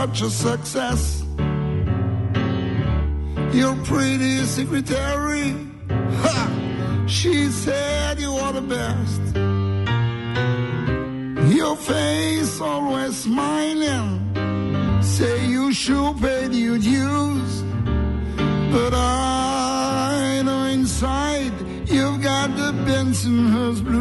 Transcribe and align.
such 0.00 0.22
a 0.22 0.30
success. 0.30 1.22
Your 3.52 3.74
pretty 3.84 4.36
secretary, 4.46 5.54
ha, 6.22 6.40
she 7.06 7.34
said 7.50 8.18
you 8.18 8.32
are 8.32 8.54
the 8.54 8.66
best. 8.76 9.22
Your 11.54 11.76
face 11.76 12.60
always 12.62 13.14
smiling, 13.26 14.08
say 15.02 15.46
you 15.46 15.70
should 15.74 16.16
pay 16.22 16.48
your 16.48 16.78
dues. 16.78 17.52
But 18.72 18.94
I 18.94 20.40
know 20.46 20.64
inside 20.78 21.52
you've 21.94 22.22
got 22.22 22.48
the 22.56 22.72
Bensonhurst 22.86 23.84
blues. 23.84 23.99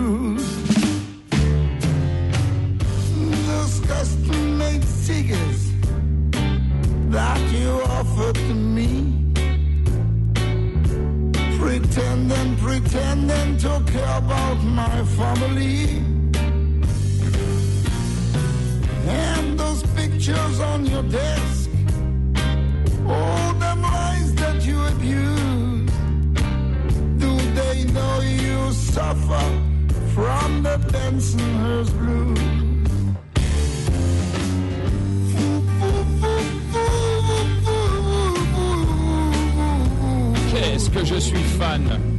Pretending, 12.92 13.58
to 13.58 13.84
care 13.92 14.18
about 14.18 14.64
my 14.64 15.04
family. 15.18 16.02
And 19.08 19.60
those 19.60 19.84
pictures 19.94 20.60
on 20.60 20.88
your 20.88 21.04
desk. 21.04 21.70
All 23.08 23.54
them 23.54 23.84
lies 23.84 24.34
that 24.36 24.66
you 24.66 24.82
abuse. 24.88 25.92
Do 27.20 27.31
they 27.59 27.84
know 27.94 28.22
you 28.22 28.72
suffer 28.72 29.46
from 30.16 30.64
the 30.64 30.80
Bensonhurst 30.92 31.94
blues? 32.00 32.40
Qu'est-ce 40.52 40.90
que 40.90 41.06
je 41.06 41.20
suis 41.20 41.44
fan 41.59 42.19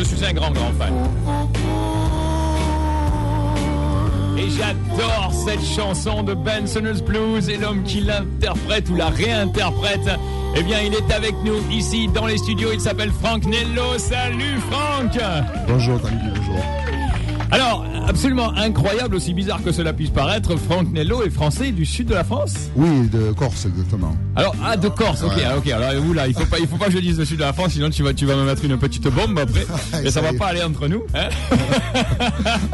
Je 0.00 0.04
suis 0.06 0.24
un 0.24 0.32
grand, 0.32 0.50
grand 0.50 0.72
fan. 0.78 0.94
Et 4.38 4.48
j'adore 4.48 5.30
cette 5.46 5.62
chanson 5.62 6.22
de 6.22 6.32
Benson's 6.32 7.02
Blues 7.02 7.50
et 7.50 7.58
l'homme 7.58 7.82
qui 7.82 8.00
l'interprète 8.00 8.88
ou 8.88 8.94
la 8.94 9.10
réinterprète, 9.10 10.08
eh 10.56 10.62
bien, 10.62 10.80
il 10.80 10.94
est 10.94 11.12
avec 11.12 11.34
nous 11.44 11.58
ici 11.70 12.08
dans 12.08 12.24
les 12.24 12.38
studios. 12.38 12.70
Il 12.72 12.80
s'appelle 12.80 13.10
Franck 13.10 13.44
Nello. 13.44 13.98
Salut 13.98 14.58
Franck 14.70 15.18
Bonjour 15.68 16.00
Tanguy, 16.00 16.30
bonjour. 16.34 16.64
Alors, 17.50 17.84
absolument 18.08 18.52
incroyable, 18.56 19.14
aussi 19.16 19.34
bizarre 19.34 19.62
que 19.62 19.72
cela 19.72 19.92
puisse 19.92 20.10
paraître, 20.10 20.56
Franck 20.56 20.90
Nello 20.92 21.22
est 21.22 21.30
français 21.30 21.70
du 21.72 21.84
sud 21.86 22.08
de 22.08 22.14
la 22.14 22.24
France 22.24 22.54
Oui, 22.76 23.08
de 23.08 23.32
Corse 23.32 23.66
exactement. 23.66 24.14
Alors, 24.36 24.54
ah, 24.64 24.76
de 24.76 24.88
Corse, 24.88 25.22
ok, 25.22 25.36
Ouais. 25.36 25.42
ah, 25.48 25.56
ok. 25.58 25.68
Alors, 25.70 26.02
vous 26.02 26.12
là, 26.12 26.26
il 26.28 26.34
faut 26.34 26.44
pas, 26.46 26.58
il 26.58 26.66
faut 26.66 26.76
pas 26.76 26.86
que 26.86 26.92
je 26.92 26.98
dise 26.98 27.18
le 27.18 27.24
sud 27.24 27.36
de 27.38 27.42
la 27.44 27.52
France, 27.52 27.72
sinon 27.72 27.90
tu 27.90 28.02
vas, 28.02 28.12
tu 28.14 28.26
vas 28.26 28.36
me 28.36 28.44
mettre 28.44 28.64
une 28.64 28.78
petite 28.78 29.08
bombe 29.08 29.38
après. 29.38 29.66
Et 30.04 30.10
ça 30.10 30.20
Ça 30.20 30.20
va 30.22 30.30
est. 30.30 30.36
pas 30.38 30.46
aller 30.48 30.62
entre 30.62 30.86
nous, 30.88 31.02
hein 31.14 31.28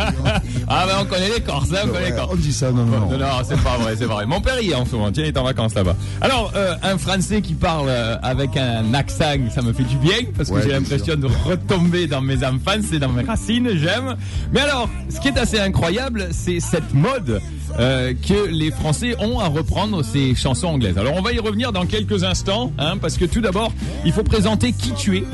Ah, 0.68 0.84
ben, 0.86 0.94
on 1.00 1.04
connaît 1.04 1.28
les 1.36 1.40
Corses, 1.42 1.70
hein, 1.72 1.82
on 1.84 1.88
connaît 1.88 2.10
les 2.10 2.16
Corses. 2.16 2.30
on 2.32 2.36
dit 2.36 2.52
ça, 2.52 2.70
non, 2.72 2.84
non, 2.84 3.00
Non, 3.10 3.18
non. 3.18 3.26
c'est 3.44 3.60
pas 3.62 3.76
vrai, 3.78 3.94
c'est 3.96 4.06
pas 4.06 4.14
vrai. 4.14 4.26
Mon 4.26 4.40
père 4.40 4.60
y 4.60 4.70
est 4.70 4.74
en 4.74 4.84
ce 4.84 4.92
moment, 4.92 5.10
tiens, 5.12 5.24
il 5.24 5.28
est 5.28 5.38
en 5.38 5.44
vacances 5.44 5.74
là-bas. 5.74 5.96
Alors, 6.20 6.52
euh, 6.56 6.74
un 6.82 6.98
Français 6.98 7.40
qui 7.42 7.54
parle 7.54 7.86
euh, 7.88 8.16
avec 8.22 8.56
un 8.56 8.92
accent, 8.94 9.24
ça 9.54 9.62
me 9.62 9.72
fait 9.72 9.84
du 9.84 9.96
bien, 9.96 10.16
parce 10.36 10.48
que 10.50 10.54
Ouais, 10.56 10.62
j'ai 10.64 10.70
l'impression 10.72 11.16
de 11.16 11.26
retomber 11.44 12.06
dans 12.06 12.20
mes 12.22 12.44
enfances 12.44 12.92
et 12.92 12.98
dans 12.98 13.08
mes 13.10 13.22
racines, 13.22 13.68
j'aime. 13.76 14.16
Mais 14.52 14.60
alors, 14.60 14.88
ce 15.16 15.20
qui 15.22 15.28
est 15.28 15.38
assez 15.38 15.58
incroyable, 15.58 16.28
c'est 16.30 16.60
cette 16.60 16.92
mode 16.92 17.40
euh, 17.78 18.12
que 18.12 18.48
les 18.48 18.70
Français 18.70 19.16
ont 19.18 19.40
à 19.40 19.48
reprendre 19.48 20.04
ces 20.04 20.34
chansons 20.34 20.66
anglaises. 20.66 20.98
Alors, 20.98 21.14
on 21.16 21.22
va 21.22 21.32
y 21.32 21.38
revenir 21.38 21.72
dans 21.72 21.86
quelques 21.86 22.22
instants, 22.22 22.70
hein, 22.78 22.98
parce 22.98 23.16
que 23.16 23.24
tout 23.24 23.40
d'abord, 23.40 23.72
il 24.04 24.12
faut 24.12 24.24
présenter 24.24 24.72
qui 24.72 24.92
tu 24.92 25.16
es 25.16 25.24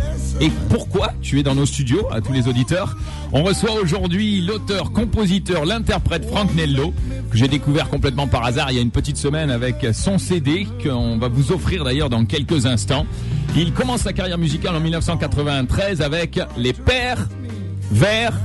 et 0.40 0.52
pourquoi 0.68 1.12
tu 1.20 1.40
es 1.40 1.42
dans 1.42 1.56
nos 1.56 1.66
studios, 1.66 2.06
à 2.12 2.20
tous 2.20 2.32
les 2.32 2.46
auditeurs. 2.46 2.96
On 3.32 3.42
reçoit 3.42 3.72
aujourd'hui 3.72 4.40
l'auteur, 4.40 4.92
compositeur, 4.92 5.64
l'interprète 5.64 6.26
Franck 6.26 6.54
Nello, 6.54 6.94
que 7.32 7.36
j'ai 7.36 7.48
découvert 7.48 7.88
complètement 7.88 8.28
par 8.28 8.44
hasard 8.44 8.70
il 8.70 8.76
y 8.76 8.78
a 8.78 8.82
une 8.82 8.92
petite 8.92 9.16
semaine 9.16 9.50
avec 9.50 9.84
son 9.92 10.16
CD, 10.16 10.64
qu'on 10.84 11.18
va 11.18 11.26
vous 11.26 11.50
offrir 11.50 11.82
d'ailleurs 11.82 12.08
dans 12.08 12.24
quelques 12.24 12.66
instants. 12.66 13.04
Il 13.56 13.72
commence 13.72 14.02
sa 14.02 14.12
carrière 14.12 14.38
musicale 14.38 14.76
en 14.76 14.80
1993 14.80 16.02
avec 16.02 16.38
les 16.56 16.72
Pères 16.72 17.26
Verts 17.90 18.38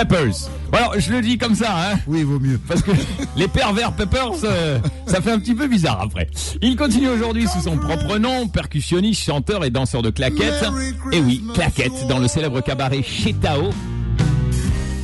Peppers. 0.00 0.48
Alors, 0.72 0.94
je 0.98 1.12
le 1.12 1.20
dis 1.20 1.36
comme 1.36 1.54
ça, 1.54 1.74
hein. 1.76 1.98
Oui, 2.06 2.22
vaut 2.22 2.38
mieux. 2.38 2.58
Parce 2.66 2.80
que 2.80 2.92
les 3.36 3.48
pervers 3.48 3.92
Peppers, 3.92 4.44
euh, 4.44 4.78
ça 5.06 5.20
fait 5.20 5.30
un 5.30 5.38
petit 5.38 5.54
peu 5.54 5.66
bizarre 5.66 6.00
après. 6.00 6.26
Il 6.62 6.76
continue 6.76 7.08
aujourd'hui 7.08 7.46
sous 7.46 7.60
son 7.60 7.76
propre 7.76 8.16
nom, 8.16 8.48
percussionniste, 8.48 9.22
chanteur 9.22 9.62
et 9.62 9.70
danseur 9.70 10.00
de 10.00 10.08
claquettes. 10.08 10.64
Et 11.12 11.20
oui, 11.20 11.44
claquettes 11.52 12.06
dans 12.08 12.18
le 12.18 12.28
célèbre 12.28 12.62
cabaret 12.62 13.02
Chez 13.02 13.34
Tao. 13.34 13.72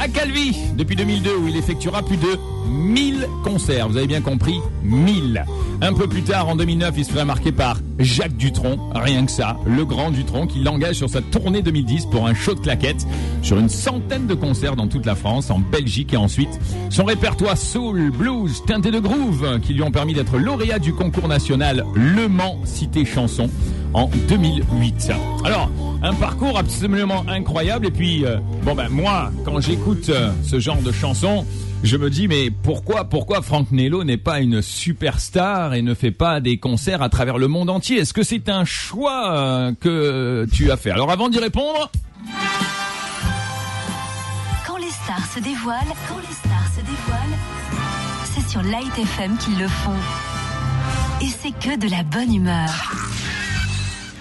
Calvi, 0.09 0.57
depuis 0.77 0.97
2002, 0.97 1.37
où 1.37 1.49
il 1.49 1.57
effectuera 1.57 2.03
plus 2.03 2.17
de 2.17 2.39
1000 2.69 3.27
concerts. 3.45 3.89
Vous 3.89 3.97
avez 3.97 4.07
bien 4.07 4.21
compris, 4.21 4.61
1000. 4.83 5.45
Un 5.83 5.93
peu 5.93 6.07
plus 6.09 6.23
tard, 6.23 6.49
en 6.49 6.57
2009, 6.57 6.95
il 6.97 7.05
se 7.05 7.11
ferait 7.11 7.25
marquer 7.25 7.53
par 7.53 7.81
Jacques 7.99 8.37
Dutronc, 8.37 8.79
rien 8.95 9.27
que 9.27 9.31
ça, 9.31 9.57
le 9.67 9.85
grand 9.85 10.11
Dutronc, 10.11 10.47
qui 10.47 10.61
l'engage 10.61 10.97
sur 10.97 11.11
sa 11.11 11.21
tournée 11.21 11.63
2010 11.63 12.07
pour 12.07 12.27
un 12.27 12.35
show 12.35 12.55
de 12.55 12.61
claquettes 12.61 13.07
sur 13.43 13.59
une 13.59 13.69
centaine 13.69 14.27
de 14.27 14.35
concerts 14.35 14.77
dans 14.77 14.89
toute 14.89 15.07
la 15.07 15.15
France, 15.15 15.51
en 15.51 15.59
Belgique 15.59 16.13
et 16.15 16.17
ensuite 16.17 16.59
son 16.91 17.05
répertoire 17.05 17.59
soul, 17.59 18.11
blues, 18.11 18.63
teinté 18.67 18.91
de 18.91 18.99
groove, 18.99 19.61
qui 19.61 19.75
lui 19.75 19.83
ont 19.83 19.91
permis 19.91 20.15
d'être 20.15 20.39
lauréat 20.39 20.79
du 20.79 20.93
concours 20.93 21.29
national 21.29 21.85
Le 21.95 22.29
Mans 22.29 22.59
Cité 22.65 23.05
Chanson 23.05 23.51
en 23.97 24.11
2008. 24.29 25.11
Alors, 25.45 25.71
un 26.03 26.13
parcours 26.13 26.59
absolument 26.59 27.25
incroyable 27.29 27.87
et 27.87 27.91
puis, 27.91 28.27
euh, 28.27 28.37
bon 28.63 28.75
ben 28.75 28.91
moi, 28.91 29.33
quand 29.45 29.59
j'écoute 29.61 30.11
euh, 30.11 30.31
ce 30.45 30.61
genre 30.61 30.83
de 30.83 30.93
chansons, 30.93 31.47
je 31.83 31.97
me 31.97 32.11
dis 32.11 32.29
mais 32.29 32.51
pourquoi 32.51 33.05
pourquoi 33.05 33.41
Franck 33.41 33.73
Nello 33.73 34.05
n'est 34.05 34.19
pas 34.19 34.41
une 34.41 34.61
superstar 34.61 35.73
et 35.73 35.81
ne 35.81 35.95
fait 35.95 36.11
pas 36.11 36.41
des 36.41 36.59
concerts 36.59 37.01
à 37.01 37.09
travers 37.09 37.39
le 37.39 37.49
monde 37.49 37.71
entier? 37.71 37.97
Est-ce 37.97 38.13
que 38.13 38.23
c'est 38.23 38.51
un 38.51 38.67
choix 38.67 39.33
euh, 39.35 39.73
que 39.81 40.47
tu 40.53 40.71
as 40.71 40.77
fait? 40.77 40.91
Alors 40.91 41.11
avant 41.11 41.31
d'y 41.31 41.39
répondre, 41.39 41.91
Quand 44.67 44.77
les 44.77 44.91
stars 44.91 45.27
se 45.35 45.41
dévoilent, 45.41 45.95
quand 46.07 46.19
les 46.19 46.35
stars 46.35 46.69
se 46.75 46.81
dévoilent, 46.81 47.39
c'est 48.25 48.47
sur 48.47 48.63
Light 48.63 48.99
FM 48.99 49.39
qu'ils 49.39 49.59
le 49.59 49.69
font. 49.69 49.97
Et 51.23 51.29
c'est 51.29 51.53
que 51.53 51.79
de 51.79 51.91
la 51.91 52.03
bonne 52.03 52.35
humeur. 52.35 52.93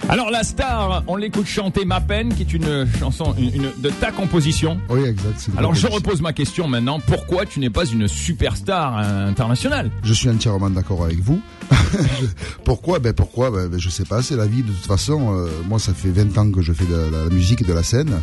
Alors 0.08 0.30
la 0.30 0.42
star, 0.44 1.02
on 1.06 1.16
l'écoute 1.16 1.46
chanter 1.46 1.84
Ma 1.84 2.00
peine, 2.00 2.32
qui 2.34 2.42
est 2.42 2.52
une 2.52 2.86
chanson 2.98 3.34
une- 3.38 3.54
une- 3.54 3.72
de 3.82 3.90
ta 3.90 4.10
composition. 4.12 4.78
Oui, 4.90 5.00
exact. 5.04 5.48
Alors 5.56 5.74
je 5.74 5.86
repose 5.86 6.20
ma 6.20 6.32
question 6.32 6.68
maintenant. 6.68 7.00
Pourquoi 7.00 7.44
tu 7.46 7.60
n'es 7.60 7.70
pas 7.70 7.84
une 7.86 8.06
superstar 8.08 8.98
internationale? 8.98 9.90
Je 10.02 10.12
suis 10.12 10.28
entièrement 10.28 10.70
d'accord 10.70 11.04
avec 11.04 11.18
vous. 11.20 11.40
pourquoi? 12.64 12.98
Ben 12.98 13.12
pourquoi? 13.12 13.50
Ben, 13.50 13.68
ben, 13.68 13.78
je 13.80 13.88
sais 13.90 14.04
pas, 14.04 14.22
c'est 14.22 14.36
la 14.36 14.46
vie 14.46 14.62
de 14.62 14.72
toute 14.72 14.86
façon. 14.86 15.34
euh, 15.36 15.48
moi, 15.68 15.78
ça 15.78 15.92
fait 15.94 16.10
20 16.10 16.36
ans 16.38 16.50
que 16.50 16.62
je 16.62 16.72
fais 16.72 16.86
de 16.86 16.94
la, 16.94 17.24
la 17.24 17.30
musique 17.30 17.62
et 17.62 17.64
de 17.64 17.72
la 17.72 17.82
scène. 17.82 18.20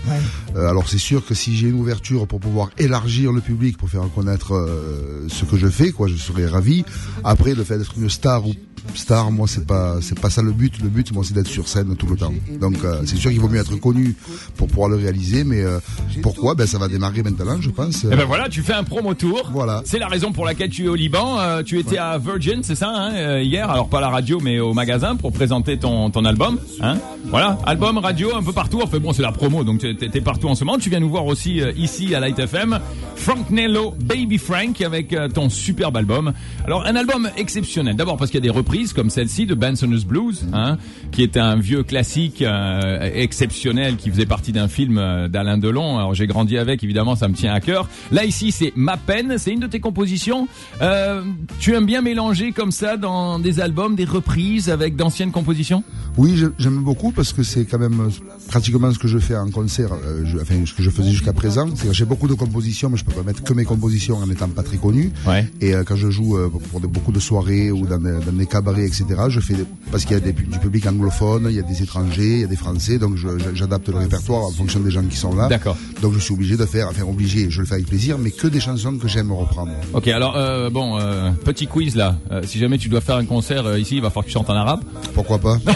Euh, 0.56 0.70
alors 0.70 0.88
c'est 0.88 0.98
sûr 0.98 1.26
que 1.26 1.34
si 1.34 1.56
j'ai 1.56 1.68
une 1.70 1.80
ouverture 1.80 2.28
pour 2.28 2.40
pouvoir 2.40 2.70
élargir 2.78 3.32
le 3.32 3.42
public, 3.42 3.78
pour 3.78 3.90
faire 3.90 4.04
connaître 4.14 4.54
euh, 4.54 5.28
ce 5.30 5.46
que 5.46 5.58
je 5.58 5.68
fais, 5.68 5.92
quoi, 5.92 6.08
je 6.08 6.16
serais 6.16 6.46
ravi. 6.46 6.86
Après, 7.24 7.54
le 7.56 7.64
fait 7.64 7.78
d'être 7.78 7.94
une 7.98 8.10
star 8.10 8.46
ou 8.48 8.54
star, 8.96 9.32
moi, 9.32 9.48
c'est 9.48 9.66
pas 9.66 9.98
c'est 10.02 10.20
pas 10.20 10.30
ça 10.30 10.42
le 10.42 10.52
but. 10.52 10.82
Le 10.82 10.90
but, 10.90 11.12
moi, 11.14 11.24
c'est 11.26 11.34
d'être 11.34 11.48
sur 11.48 11.63
scène 11.68 11.96
tout 11.96 12.08
le 12.08 12.16
temps. 12.16 12.34
Donc 12.60 12.84
euh, 12.84 13.02
c'est 13.06 13.18
sûr 13.18 13.32
qu'il 13.32 13.40
vaut 13.40 13.50
mieux 13.50 13.60
être 13.60 13.76
connu 13.76 14.16
pour 14.58 14.68
pouvoir 14.68 14.90
le 14.90 14.96
réaliser. 14.96 15.44
Mais 15.44 15.62
euh, 15.62 15.80
pourquoi? 16.22 16.56
Ben 16.56 16.68
ça 16.68 16.78
va 16.78 16.88
démarrer 16.88 17.24
maintenant, 17.24 17.60
je 17.62 17.70
pense. 17.70 18.06
Eh 18.06 18.16
ben 18.16 18.26
voilà, 18.26 18.50
tu 18.50 18.62
fais 18.62 18.74
un 18.74 18.84
promo 18.84 19.14
tour. 19.14 19.50
Voilà. 19.52 19.82
C'est 19.86 20.00
la 20.00 20.08
raison 20.08 20.32
pour 20.32 20.46
laquelle 20.46 20.70
tu 20.70 20.86
es 20.86 20.88
au 20.88 20.96
Liban. 20.96 21.40
Euh, 21.40 21.64
tu 21.64 21.80
étais 21.80 21.98
à 21.98 22.18
Virgin, 22.18 22.62
c'est 22.64 22.76
ça, 22.76 22.90
hein, 22.90 23.40
hier? 23.40 23.70
Alors 23.70 23.90
pas 23.90 24.00
à 24.00 24.02
la 24.02 24.10
radio, 24.10 24.40
mais 24.42 24.60
au 24.60 24.74
magasin 24.74 25.16
pour 25.16 25.32
présenter 25.32 25.78
ton, 25.78 26.10
ton 26.10 26.26
album. 26.26 26.60
Hein? 26.82 26.98
Voilà, 27.30 27.58
album, 27.66 27.98
radio, 27.98 28.36
un 28.36 28.44
peu 28.44 28.54
partout. 28.54 28.82
Enfin 28.84 29.00
bon, 29.00 29.14
c'est 29.14 29.22
la 29.22 29.32
promo, 29.32 29.64
donc 29.64 29.80
t'es 29.80 29.96
t'es 29.96 30.22
partout 30.22 30.48
en 30.48 30.56
ce 30.56 30.64
moment. 30.64 30.78
Tu 30.78 30.90
viens 30.90 31.00
nous 31.00 31.10
voir 31.10 31.26
aussi 31.26 31.62
ici 31.78 32.14
à 32.16 32.20
Light 32.20 32.38
FM. 32.38 32.80
Frank 33.16 33.50
Nello, 33.50 33.94
Baby 34.04 34.38
Frank, 34.38 34.82
avec 34.82 35.16
ton 35.34 35.50
superbe 35.50 35.98
album. 35.98 36.34
Alors 36.66 36.86
un 36.86 36.96
album 36.96 37.30
exceptionnel. 37.38 37.96
D'abord 37.96 38.18
parce 38.18 38.32
qu'il 38.32 38.40
y 38.40 38.44
a 38.48 38.50
des 38.52 38.58
reprises 38.58 38.94
comme 38.94 39.10
celle-ci 39.10 39.46
de 39.46 39.56
Benson's 39.56 40.06
Blues, 40.06 40.46
hein, 40.54 40.78
qui 41.12 41.24
est 41.24 41.38
un 41.38 41.53
vieux 41.62 41.84
classique 41.84 42.42
euh, 42.42 43.10
exceptionnel 43.14 43.96
qui 43.98 44.10
faisait 44.10 44.26
partie 44.26 44.52
d'un 44.52 44.68
film 44.68 44.98
euh, 44.98 45.28
d'Alain 45.28 45.58
Delon. 45.58 45.98
Alors 45.98 46.14
j'ai 46.14 46.28
grandi 46.28 46.58
avec, 46.58 46.84
évidemment, 46.84 47.16
ça 47.16 47.28
me 47.28 47.34
tient 47.34 47.54
à 47.54 47.60
cœur. 47.60 47.90
Là 48.12 48.26
ici, 48.26 48.52
c'est 48.52 48.74
Ma 48.76 48.98
peine, 48.98 49.36
c'est 49.38 49.52
une 49.52 49.60
de 49.60 49.68
tes 49.68 49.80
compositions. 49.80 50.48
Euh, 50.82 51.24
tu 51.60 51.74
aimes 51.74 51.86
bien 51.86 52.02
mélanger 52.02 52.52
comme 52.52 52.72
ça 52.72 52.98
dans, 52.98 53.40
des 53.40 53.60
albums, 53.60 53.96
des 53.96 54.06
reprises 54.06 54.70
avec 54.70 54.96
d'anciennes 54.96 55.32
compositions? 55.32 55.84
Oui, 56.18 56.36
j'aime 56.60 56.84
beaucoup 56.84 57.12
parce 57.12 57.34
que 57.34 57.42
c'est 57.44 57.66
quand 57.66 57.80
même 57.80 58.10
pratiquement 58.48 58.92
ce 58.92 59.00
que 59.00 59.08
je 59.08 59.18
fais 59.18 59.36
en 59.36 59.50
concert, 59.50 59.90
je- 60.26 60.38
enfin 60.38 60.56
ce 60.66 60.74
que 60.74 60.84
je 60.84 60.90
faisais 60.92 61.10
jusqu'à 61.12 61.34
présent. 61.34 61.68
J'ai 61.92 62.06
beaucoup 62.06 62.28
de 62.28 62.36
compositions, 62.36 62.90
mais 62.90 62.98
je 62.98 63.04
peux 63.06 63.14
pas 63.14 63.24
mettre 63.24 63.44
que 63.44 63.54
mes 63.54 63.64
compositions 63.66 64.18
en 64.18 64.30
étant 64.30 64.48
pas 64.50 64.62
très 64.64 64.78
connu. 64.78 65.12
Ouais. 65.28 65.48
Et 65.62 65.74
quand 65.86 65.96
je 65.96 66.10
joue 66.12 66.38
pour 66.70 66.80
de- 66.80 66.88
beaucoup 66.88 67.12
de 67.12 67.20
soirées 67.20 67.72
ou 67.72 67.88
dans, 67.88 67.98
des- 67.98 68.20
dans 68.26 68.32
des 68.32 68.46
cabarets, 68.46 68.86
etc., 68.86 69.06
je 69.30 69.40
fais 69.40 69.56
des- 69.56 69.66
parce 69.92 70.06
qu'il 70.06 70.14
y 70.14 70.18
a 70.18 70.20
des- 70.20 70.34
du 70.34 70.60
public 70.60 70.86
anglophone, 70.86 71.43
il 71.50 71.56
y 71.56 71.60
a 71.60 71.64
des 71.64 71.82
étrangers, 71.84 72.34
il 72.36 72.42
y 72.42 72.44
a 72.44 72.48
des 72.48 72.56
Français, 72.56 72.98
donc 72.98 73.16
j'adapte 73.54 73.90
le 73.90 73.98
répertoire 73.98 74.44
en 74.44 74.52
fonction 74.52 74.80
des 74.80 74.92
gens 74.92 75.04
qui 75.04 75.18
sont 75.18 75.36
là. 75.36 75.48
D'accord. 75.48 75.78
Donc 76.02 76.14
je 76.14 76.20
suis 76.20 76.34
obligé 76.34 76.58
de 76.58 76.66
faire, 76.66 76.88
enfin 76.90 77.04
obligé, 77.04 77.50
je 77.50 77.60
le 77.62 77.66
fais 77.68 77.76
avec 77.76 77.88
plaisir, 77.88 78.18
mais 78.18 78.32
que 78.32 78.48
des 78.48 78.60
chansons 78.60 78.98
que 78.98 79.08
j'aime 79.08 79.32
reprendre. 79.32 79.72
Ok, 79.94 80.08
alors 80.08 80.36
euh, 80.36 80.70
bon, 80.70 81.00
euh, 81.00 81.32
petit 81.46 81.68
quiz 81.68 81.96
là. 81.96 82.16
Euh, 82.32 82.42
si 82.46 82.60
jamais 82.60 82.78
tu 82.78 82.90
dois 82.90 83.02
faire 83.02 83.18
un 83.18 83.26
concert 83.26 83.78
ici, 83.78 83.96
il 83.98 84.02
va 84.02 84.10
falloir 84.10 84.26
que 84.26 84.30
tu 84.30 84.34
chantes 84.34 84.50
en 84.50 84.56
arabe. 84.56 84.82
Pourquoi 85.14 85.40
pas? 85.40 85.58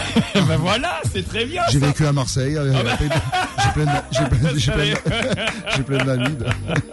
Ben 0.48 0.56
voilà, 0.56 1.00
c'est 1.12 1.26
très 1.28 1.44
bien. 1.44 1.62
J'ai 1.70 1.78
vécu 1.78 2.06
à 2.06 2.12
Marseille, 2.12 2.56
j'ai 5.76 5.82
plein 5.82 6.04
d'amis. 6.04 6.36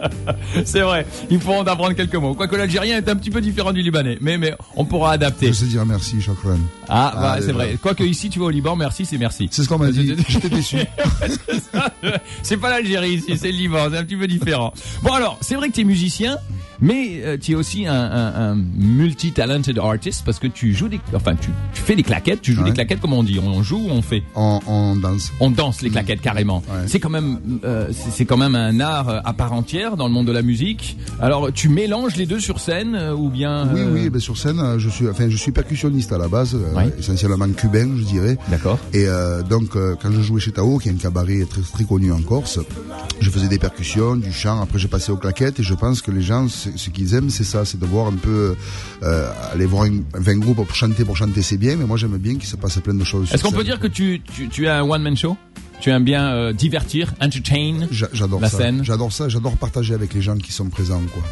C'est 0.64 0.80
vrai, 0.80 1.06
ils 1.30 1.38
pourront 1.38 1.64
t'apprendre 1.64 1.94
quelques 1.94 2.14
mots. 2.16 2.34
Quoique 2.34 2.56
l'algérien 2.56 2.96
est 2.98 3.08
un 3.08 3.16
petit 3.16 3.30
peu 3.30 3.40
différent 3.40 3.72
du 3.72 3.82
libanais, 3.82 4.18
mais 4.20 4.36
mais 4.38 4.54
on 4.74 4.84
pourra 4.84 5.12
adapter. 5.12 5.48
Je 5.48 5.52
sais 5.52 5.66
dire 5.66 5.86
merci, 5.86 6.20
Chakran. 6.20 6.58
Ah, 6.88 7.12
bah, 7.14 7.34
Ah, 7.36 7.38
c'est 7.40 7.52
vrai. 7.52 7.78
Quoique 7.80 8.02
ici, 8.04 8.30
tu 8.30 8.38
vas 8.38 8.46
au 8.46 8.50
Liban, 8.50 8.65
merci, 8.74 9.04
c'est 9.04 9.18
merci. 9.18 9.48
C'est 9.52 9.62
ce 9.62 9.68
qu'on 9.68 9.78
m'a 9.78 9.90
dit. 9.90 10.16
J'étais 10.28 10.48
déçu. 10.48 10.78
c'est 12.42 12.56
pas 12.56 12.70
l'Algérie 12.70 13.14
ici, 13.14 13.36
c'est 13.36 13.52
le 13.52 13.58
Liban, 13.58 13.88
c'est 13.90 13.98
un 13.98 14.04
petit 14.04 14.16
peu 14.16 14.26
différent. 14.26 14.72
Bon 15.02 15.12
alors, 15.12 15.38
c'est 15.40 15.54
vrai 15.54 15.68
que 15.68 15.74
tu 15.74 15.82
es 15.82 15.84
musicien, 15.84 16.38
mais 16.80 17.20
euh, 17.24 17.36
tu 17.40 17.52
es 17.52 17.54
aussi 17.54 17.86
un, 17.86 17.92
un, 17.94 18.52
un 18.52 18.54
multi-talented 18.56 19.78
artist 19.78 20.22
parce 20.24 20.38
que 20.38 20.46
tu 20.46 20.74
joues 20.74 20.88
des, 20.88 21.00
enfin 21.14 21.34
tu, 21.36 21.50
tu 21.74 21.82
fais 21.82 21.94
des 21.96 22.02
claquettes, 22.02 22.42
tu 22.42 22.52
joues 22.52 22.62
Ouais. 22.62 22.70
des 22.70 22.74
claquettes 22.74 23.00
comme 23.00 23.12
on 23.12 23.22
dit, 23.22 23.38
on 23.38 23.62
joue 23.62 23.76
ou 23.78 23.90
on 23.90 24.02
fait? 24.02 24.22
On, 24.34 24.60
on 24.66 24.96
danse. 24.96 25.30
On 25.40 25.50
danse 25.50 25.82
les 25.82 25.90
claquettes 25.90 26.20
carrément. 26.20 26.62
Ouais. 26.68 26.84
C'est 26.86 26.98
quand 27.00 27.10
même, 27.10 27.38
euh, 27.64 27.88
c'est 28.10 28.24
quand 28.24 28.36
même 28.36 28.54
un 28.54 28.80
art 28.80 29.08
euh, 29.08 29.20
à 29.24 29.32
part 29.34 29.52
entière 29.52 29.96
dans 29.96 30.08
le 30.08 30.12
monde 30.14 30.26
de 30.26 30.32
la 30.32 30.42
musique. 30.42 30.96
Alors, 31.20 31.52
tu 31.52 31.68
mélanges 31.68 32.16
les 32.16 32.26
deux 32.26 32.40
sur 32.40 32.58
scène 32.60 32.94
euh, 32.94 33.14
ou 33.14 33.28
bien 33.28 33.68
Oui, 33.72 33.80
euh, 33.80 33.92
oui, 33.92 34.10
ben 34.10 34.20
sur 34.20 34.36
scène, 34.38 34.58
euh, 34.60 34.78
je 34.78 34.88
suis, 34.88 35.08
enfin, 35.08 35.28
je 35.28 35.36
suis 35.36 35.52
percussionniste 35.52 36.12
à 36.12 36.18
la 36.18 36.28
base, 36.28 36.54
euh, 36.54 36.74
Ouais. 36.74 36.90
essentiellement 36.98 37.48
cubain, 37.50 37.88
je 37.96 38.02
dirais. 38.04 38.38
D'accord. 38.48 38.78
Et 38.92 39.06
euh, 39.06 39.42
donc, 39.42 39.76
euh, 39.76 39.94
quand 40.00 40.10
je 40.12 40.20
jouais 40.22 40.40
chez 40.40 40.52
Tao, 40.52 40.78
qui 40.78 40.88
est 40.88 40.92
un 40.92 40.96
cabaret 40.96 41.46
très, 41.48 41.60
très 41.60 41.84
connu 41.84 42.10
en 42.12 42.20
Corse, 42.22 42.58
je 43.20 43.30
faisais 43.30 43.48
des 43.48 43.58
percussions, 43.58 44.16
du 44.16 44.32
chant. 44.32 44.60
Après, 44.60 44.78
j'ai 44.78 44.88
passé 44.88 45.12
aux 45.12 45.16
claquettes, 45.16 45.60
et 45.60 45.62
je 45.62 45.74
pense 45.74 46.02
que 46.02 46.10
les 46.10 46.22
gens, 46.22 46.46
ce 46.74 46.90
qu'ils 46.90 47.14
aiment, 47.14 47.30
c'est 47.30 47.44
ça, 47.44 47.64
c'est 47.64 47.78
de 47.78 47.86
voir 47.86 48.06
un 48.08 48.16
peu, 48.16 48.56
euh, 49.02 49.30
aller 49.52 49.66
voir 49.66 49.84
un, 49.84 49.98
enfin, 50.18 50.32
un 50.32 50.38
groupe 50.38 50.56
pour 50.56 50.74
chanter, 50.74 51.04
pour 51.04 51.16
chanter, 51.16 51.42
c'est 51.42 51.56
bien, 51.56 51.76
mais 51.76 51.84
moi, 51.84 51.96
j'aime 51.96 52.16
bien 52.18 52.34
qu'il 52.34 52.46
se 52.48 52.56
passe 52.56 52.78
plein 52.80 52.94
de 52.94 53.04
choses. 53.04 53.32
Est-ce 53.32 53.42
qu'on 53.42 53.52
peut 53.52 53.64
dire 53.64 53.78
que 53.80 53.86
tu, 53.86 54.20
tu, 54.34 54.48
tu 54.48 54.64
es 54.66 54.68
un 54.68 54.82
one 54.82 55.02
man 55.02 55.16
show? 55.16 55.36
Tu 55.80 55.90
aimes 55.90 56.04
bien 56.04 56.32
euh, 56.32 56.52
divertir, 56.54 57.12
entertain 57.20 57.86
J'adore 57.90 58.40
la 58.40 58.48
ça. 58.48 58.56
scène? 58.56 58.82
J'adore 58.82 59.12
ça. 59.12 59.28
J'adore 59.28 59.56
partager 59.58 59.92
avec 59.92 60.14
les 60.14 60.22
gens 60.22 60.38
qui 60.38 60.50
sont 60.50 60.70
présents, 60.70 61.02
quoi. 61.12 61.22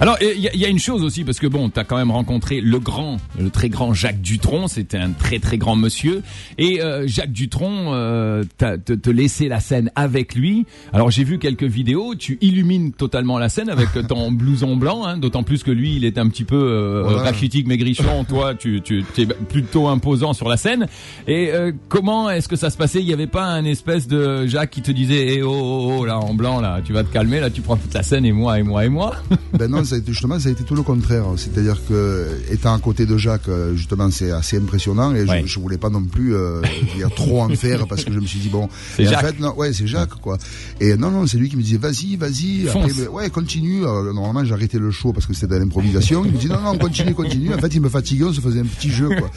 Alors, 0.00 0.16
il 0.20 0.40
y, 0.40 0.48
a- 0.48 0.54
il 0.54 0.58
y 0.60 0.64
a 0.64 0.68
une 0.68 0.80
chose 0.80 1.04
aussi, 1.04 1.22
parce 1.22 1.38
que 1.38 1.46
bon, 1.46 1.68
t'as 1.70 1.84
quand 1.84 1.96
même 1.96 2.10
rencontré 2.10 2.60
le 2.60 2.80
grand, 2.80 3.18
le 3.38 3.50
très 3.50 3.68
grand 3.68 3.94
Jacques 3.94 4.20
Dutronc, 4.20 4.66
c'était 4.66 4.96
un 4.98 5.10
très 5.12 5.38
très 5.38 5.58
grand 5.58 5.76
monsieur, 5.76 6.22
et 6.58 6.82
euh, 6.82 7.06
Jacques 7.06 7.30
Dutronc, 7.30 7.92
euh, 7.92 8.42
t'as- 8.58 8.78
te, 8.78 8.94
te 8.94 9.10
laissé 9.10 9.46
la 9.48 9.60
scène 9.60 9.92
avec 9.94 10.34
lui. 10.34 10.66
Alors 10.92 11.12
j'ai 11.12 11.22
vu 11.22 11.38
quelques 11.38 11.62
vidéos, 11.64 12.16
tu 12.16 12.36
illumines 12.40 12.92
totalement 12.92 13.38
la 13.38 13.48
scène 13.48 13.68
avec 13.68 13.88
ton 14.08 14.32
blouson 14.32 14.74
blanc, 14.76 15.04
hein, 15.06 15.18
d'autant 15.18 15.44
plus 15.44 15.62
que 15.62 15.70
lui, 15.70 15.94
il 15.94 16.04
est 16.04 16.18
un 16.18 16.28
petit 16.28 16.44
peu 16.44 16.56
euh, 16.56 17.02
Voilà. 17.04 17.22
rachitique, 17.22 17.68
maigrichon, 17.68 18.24
toi, 18.28 18.56
tu, 18.56 18.80
tu 18.82 19.04
es 19.18 19.26
plutôt 19.26 19.86
imposant 19.86 20.32
sur 20.32 20.48
la 20.48 20.56
scène. 20.56 20.88
Et 21.28 21.50
euh, 21.52 21.70
comment 21.88 22.28
est-ce 22.28 22.48
que 22.48 22.56
ça 22.56 22.70
se 22.70 22.76
passait? 22.76 23.00
Il 23.00 23.06
y 23.08 23.12
avait 23.12 23.28
pas 23.28 23.44
un 23.44 23.64
espèce 23.64 24.08
de 24.08 24.46
Jacques 24.46 24.70
qui 24.70 24.82
te 24.82 24.90
disait, 24.90 25.34
eh 25.36 25.42
oh, 25.44 25.50
oh, 25.52 25.96
oh, 26.00 26.04
là 26.06 26.18
en 26.18 26.34
blanc, 26.34 26.60
là, 26.60 26.80
tu 26.84 26.92
vas 26.92 27.04
te 27.04 27.12
calmer, 27.12 27.38
là, 27.38 27.50
tu 27.50 27.60
prends 27.60 27.76
toute 27.76 27.94
la 27.94 28.02
scène 28.02 28.24
et 28.24 28.32
moi 28.32 28.58
et 28.58 28.62
moi 28.64 28.84
et 28.84 28.88
moi? 28.88 29.14
Ben 29.52 29.70
non, 29.70 29.81
ça 29.84 29.94
a 29.96 29.98
été, 29.98 30.12
justement, 30.12 30.38
ça 30.38 30.48
a 30.48 30.52
été 30.52 30.64
tout 30.64 30.74
le 30.74 30.82
contraire. 30.82 31.24
C'est-à-dire 31.36 31.76
que, 31.88 32.26
étant 32.50 32.74
à 32.74 32.78
côté 32.78 33.06
de 33.06 33.16
Jacques, 33.16 33.48
euh, 33.48 33.74
justement, 33.74 34.10
c'est 34.10 34.30
assez 34.30 34.56
impressionnant 34.58 35.14
et 35.14 35.22
Ouais. 35.24 35.42
je, 35.42 35.46
je 35.46 35.60
voulais 35.60 35.78
pas 35.78 35.90
non 35.90 36.02
plus 36.04 36.34
euh, 36.34 36.60
dire 36.96 37.10
trop 37.14 37.42
en 37.42 37.48
faire 37.50 37.86
parce 37.86 38.04
que 38.04 38.12
je 38.12 38.18
me 38.20 38.26
suis 38.26 38.40
dit 38.40 38.48
bon. 38.48 38.68
C'est 38.96 39.04
et 39.04 39.08
en 39.08 39.10
Jacques. 39.12 39.26
fait, 39.26 39.40
non, 39.40 39.54
ouais, 39.56 39.72
c'est 39.72 39.86
Jacques 39.86 40.14
quoi. 40.20 40.36
Et 40.80 40.96
non, 40.96 41.10
non, 41.10 41.26
c'est 41.26 41.38
lui 41.38 41.48
qui 41.48 41.56
me 41.56 41.62
disait 41.62 41.78
vas-y, 41.78 42.16
vas-y. 42.16 42.68
Après, 42.68 43.06
ouais, 43.08 43.30
continue. 43.30 43.82
Alors, 43.82 44.02
normalement, 44.12 44.44
j'ai 44.44 44.52
arrêté 44.54 44.78
le 44.78 44.90
show 44.90 45.12
parce 45.12 45.26
que 45.26 45.34
c'était 45.34 45.54
de 45.54 45.56
l'improvisation. 45.60 46.24
Il 46.24 46.32
me 46.32 46.38
dit 46.38 46.48
non, 46.48 46.60
non, 46.60 46.76
continue, 46.78 47.14
continue. 47.14 47.52
En 47.54 47.58
fait, 47.58 47.74
il 47.74 47.80
me 47.80 47.88
fatiguait, 47.88 48.24
on 48.24 48.32
se 48.32 48.40
faisait 48.40 48.60
un 48.60 48.64
petit 48.64 48.90
jeu 48.90 49.08
quoi. 49.08 49.30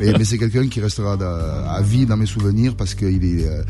Mais, 0.00 0.12
mais 0.18 0.24
c'est 0.24 0.38
quelqu'un 0.38 0.66
qui 0.68 0.80
restera 0.80 1.12
à 1.14 1.82
vie 1.82 2.06
dans 2.06 2.16
mes 2.16 2.26
souvenirs 2.26 2.74
parce 2.76 2.94
qu'il 2.94 3.24
est, 3.24 3.46
euh, 3.46 3.62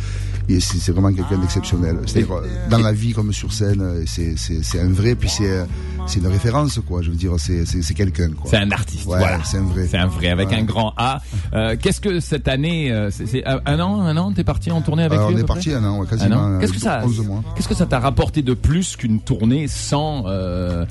c'est 0.60 0.92
vraiment 0.92 1.12
quelqu'un 1.12 1.38
d'exceptionnel. 1.38 1.98
C'est-à-dire 2.06 2.32
euh, 2.32 2.46
dans 2.70 2.78
la 2.78 2.92
vie 2.92 3.12
comme 3.12 3.32
sur 3.32 3.52
scène, 3.52 3.80
euh, 3.82 4.04
c'est 4.06 4.80
un 4.80 4.88
vrai. 4.88 5.14
Puis 5.14 5.28
c'est 5.28 5.50
euh, 5.50 5.64
c'est 6.08 6.20
une 6.20 6.26
référence 6.26 6.80
quoi. 6.86 7.02
Je 7.02 7.10
veux 7.10 7.16
dire, 7.16 7.32
c'est 7.38 7.94
quelqu'un 7.94 8.30
quoi. 8.30 8.50
C'est 8.50 8.56
un 8.56 8.70
artiste, 8.70 9.06
Ouais, 9.06 9.18
voilà. 9.18 9.38
c'est 9.44 9.58
un 9.58 9.62
vrai. 9.64 9.86
C'est 9.88 9.98
un 9.98 10.06
vrai, 10.06 10.28
avec 10.30 10.48
Ouais. 10.50 10.56
un 10.56 10.62
grand 10.64 10.92
A. 10.96 11.20
Euh, 11.52 11.76
Qu'est-ce 11.80 12.00
que 12.00 12.18
cette 12.20 12.48
année, 12.48 12.90
euh, 12.90 13.10
c'est 13.10 13.26
c'est 13.26 13.44
un 13.46 13.80
an, 13.80 14.00
un 14.00 14.16
an, 14.16 14.32
t'es 14.32 14.44
parti 14.44 14.70
en 14.70 14.80
tournée 14.80 15.02
avec 15.04 15.18
Euh, 15.18 15.28
lui 15.28 15.36
on 15.36 15.38
est 15.38 15.44
parti 15.46 15.72
un 15.72 15.84
an, 15.84 15.98
ouais, 16.00 16.06
quasiment. 16.06 16.46
euh, 16.48 16.58
Qu'est-ce 16.60 16.72
que 16.72 16.80
ça, 16.80 17.02
11 17.04 17.20
mois. 17.26 17.42
qu'est-ce 17.54 17.68
que 17.68 17.74
ça 17.74 17.86
t'a 17.86 17.98
rapporté 18.00 18.42
de 18.42 18.54
plus 18.54 18.96
qu'une 18.96 19.20
tournée 19.20 19.68
sans, 19.68 20.24
euh, 20.26 20.84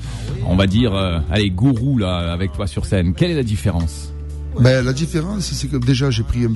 on 0.46 0.56
va 0.56 0.66
dire, 0.66 0.94
euh, 0.94 1.18
allez, 1.30 1.50
gourou 1.50 1.98
là, 1.98 2.32
avec 2.32 2.52
toi 2.52 2.66
sur 2.66 2.86
scène? 2.86 3.14
Quelle 3.14 3.30
est 3.30 3.34
la 3.36 3.42
différence? 3.42 4.12
Ben, 4.60 4.84
la 4.84 4.92
différence, 4.92 5.50
c'est 5.52 5.68
que 5.68 5.76
déjà 5.76 6.10
j'ai 6.10 6.22
pris 6.24 6.44
un, 6.44 6.52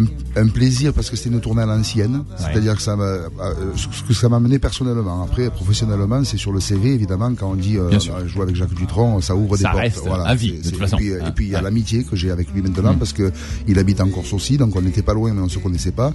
un- 0.00 0.06
un 0.42 0.48
plaisir 0.48 0.92
parce 0.92 1.08
que 1.10 1.16
c'était 1.16 1.30
une 1.30 1.40
tournée 1.40 1.62
à 1.62 1.66
l'ancienne, 1.66 2.24
c'est-à-dire 2.36 2.74
que 2.74 2.82
ça 2.82 2.96
m'a, 2.96 3.04
euh, 3.04 3.28
ce 3.76 4.02
que 4.02 4.12
ça 4.14 4.28
m'a 4.28 4.40
mené 4.40 4.58
personnellement. 4.58 5.22
Après, 5.22 5.50
professionnellement, 5.50 6.24
c'est 6.24 6.36
sur 6.36 6.52
le 6.52 6.60
CV 6.60 6.92
évidemment 6.94 7.32
quand 7.34 7.50
on 7.50 7.54
dit 7.54 7.76
euh, 7.76 7.90
euh, 7.92 8.26
jouer 8.26 8.42
avec 8.42 8.56
Jacques 8.56 8.74
Dutronc, 8.74 9.20
ça 9.20 9.36
ouvre 9.36 9.56
Ça 9.56 9.70
des 9.72 9.78
reste 9.78 9.96
portes. 9.96 10.08
Voilà, 10.08 10.24
à 10.24 10.34
vie, 10.34 10.52
de 10.52 10.56
toute 10.56 10.64
c'est- 10.74 10.76
façon. 10.76 10.96
Et 10.98 11.00
puis, 11.00 11.08
et 11.12 11.30
puis 11.34 11.44
il 11.46 11.50
y 11.50 11.54
a 11.54 11.58
ouais. 11.58 11.64
l'amitié 11.64 12.02
que 12.04 12.16
j'ai 12.16 12.30
avec 12.30 12.52
lui 12.52 12.60
maintenant 12.62 12.94
Mm. 12.94 12.98
parce 12.98 13.12
que 13.12 13.30
il 13.68 13.78
habite 13.78 14.00
en 14.00 14.08
Corse 14.08 14.32
aussi, 14.32 14.56
donc 14.58 14.74
on 14.76 14.82
n'était 14.82 15.02
pas 15.02 15.14
loin 15.14 15.32
mais 15.32 15.40
on 15.40 15.48
se 15.48 15.58
connaissait 15.58 15.92
pas. 15.92 16.12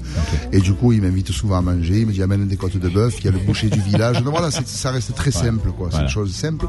Et 0.51 0.59
du 0.59 0.73
coup, 0.73 0.91
il 0.91 1.01
m'invite 1.01 1.31
souvent 1.31 1.57
à 1.57 1.61
manger, 1.61 2.01
il 2.01 2.07
me 2.07 2.11
dit 2.11 2.21
amène 2.21 2.47
des 2.47 2.57
côtes 2.57 2.77
de 2.77 2.89
bœuf, 2.89 3.15
il 3.19 3.25
y 3.25 3.27
a 3.29 3.31
le 3.31 3.39
boucher 3.39 3.69
du 3.69 3.79
village. 3.79 4.21
Donc 4.23 4.33
voilà, 4.33 4.51
ça 4.51 4.91
reste 4.91 5.15
très 5.15 5.31
simple 5.31 5.69
quoi, 5.77 5.89
c'est 5.91 6.01
une 6.01 6.09
chose 6.09 6.33
simple. 6.33 6.65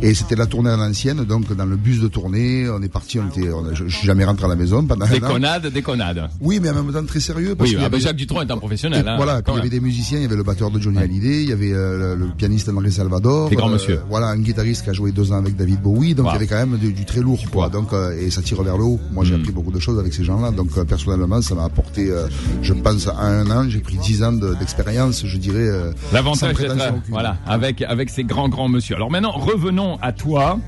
Et 0.00 0.14
c'était 0.14 0.36
la 0.36 0.46
tournée 0.46 0.70
à 0.70 0.76
l'ancienne, 0.76 1.24
donc 1.24 1.54
dans 1.54 1.66
le 1.66 1.76
bus 1.76 2.00
de 2.00 2.08
tournée, 2.08 2.68
on 2.70 2.80
est 2.82 2.88
parti, 2.88 3.18
on 3.20 3.28
était, 3.28 3.50
on 3.52 3.66
a- 3.66 3.74
je, 3.74 3.86
je 3.86 4.06
jamais 4.14 4.24
rentré 4.24 4.46
à 4.46 4.48
la 4.48 4.56
maison 4.56 4.84
pendant. 4.86 5.06
Déconnade, 5.06 5.66
déconnade. 5.66 6.28
Oui, 6.40 6.60
mais 6.62 6.70
en 6.70 6.82
même 6.82 6.92
temps 6.92 7.04
très 7.04 7.20
sérieux. 7.20 7.54
Parce 7.54 7.70
Oui, 7.70 7.76
ah, 7.80 7.86
avait- 7.86 8.00
Jacques 8.00 8.16
Dutronc 8.16 8.42
est 8.42 8.50
un 8.50 8.56
professionnel. 8.56 9.04
et 9.04 9.08
hein, 9.08 9.16
voilà, 9.16 9.42
puis 9.42 9.52
il 9.54 9.56
y 9.56 9.60
avait 9.60 9.68
des 9.70 9.80
musiciens, 9.80 10.18
il 10.18 10.22
y 10.22 10.26
avait 10.26 10.36
le 10.36 10.42
batteur 10.42 10.70
de 10.70 10.80
Johnny 10.80 10.98
Hallyday, 10.98 11.42
il 11.42 11.48
y 11.48 11.52
avait 11.52 11.72
euh, 11.72 12.14
le, 12.14 12.26
le 12.26 12.30
pianiste 12.32 12.68
Henri 12.74 12.92
Salvador, 12.92 13.50
Des 13.50 13.56
grands 13.56 13.68
monsieur. 13.68 14.00
voilà, 14.08 14.28
un 14.28 14.38
guitariste 14.38 14.84
qui 14.84 14.90
a 14.90 14.92
joué 14.92 15.10
deux 15.12 15.32
ans 15.32 15.36
avec 15.38 15.56
David 15.56 15.80
Bowie, 15.80 16.14
donc 16.14 16.26
Wow. 16.26 16.32
il 16.32 16.34
y 16.34 16.36
avait 16.36 16.46
quand 16.46 16.66
même 16.66 16.78
du, 16.78 16.92
du 16.92 17.04
très 17.04 17.20
lourd, 17.20 17.40
quoi. 17.50 17.68
Donc 17.68 17.92
euh, 17.92 18.16
et 18.18 18.30
ça 18.30 18.40
tire 18.42 18.62
vers 18.62 18.76
le 18.78 18.84
haut. 18.84 19.00
Moi, 19.12 19.24
j'ai 19.24 19.34
Mm. 19.36 19.40
appris 19.40 19.52
beaucoup 19.52 19.72
de 19.72 19.78
choses 19.80 19.98
avec 19.98 20.14
ces 20.14 20.24
gens-là, 20.24 20.50
donc 20.52 20.70
euh, 20.78 20.84
personnellement, 20.84 21.42
ça 21.42 21.54
m'a 21.54 21.64
apporté, 21.64 22.10
euh, 22.10 22.28
je 22.62 22.72
pense, 22.72 23.08
à 23.08 23.18
un 23.20 23.50
an, 23.50 23.68
j'ai 23.68 23.80
pris 23.80 23.96
dix 23.98 24.22
ans 24.22 24.32
de- 24.32 24.54
d'expérience, 24.54 25.24
je 25.26 25.38
dirais. 25.38 25.58
euh, 25.58 25.92
L'avantage 26.12 26.54
d'être 26.56 26.70
euh, 26.80 26.90
voilà 27.08 27.36
avec 27.46 27.82
avec 27.82 28.10
ces 28.10 28.24
grands 28.24 28.48
grands 28.48 28.68
monsieur. 28.68 28.94
Alors 28.96 29.10
maintenant 29.10 29.32
revenons 29.32 29.96
à 30.00 30.12
toi. 30.12 30.58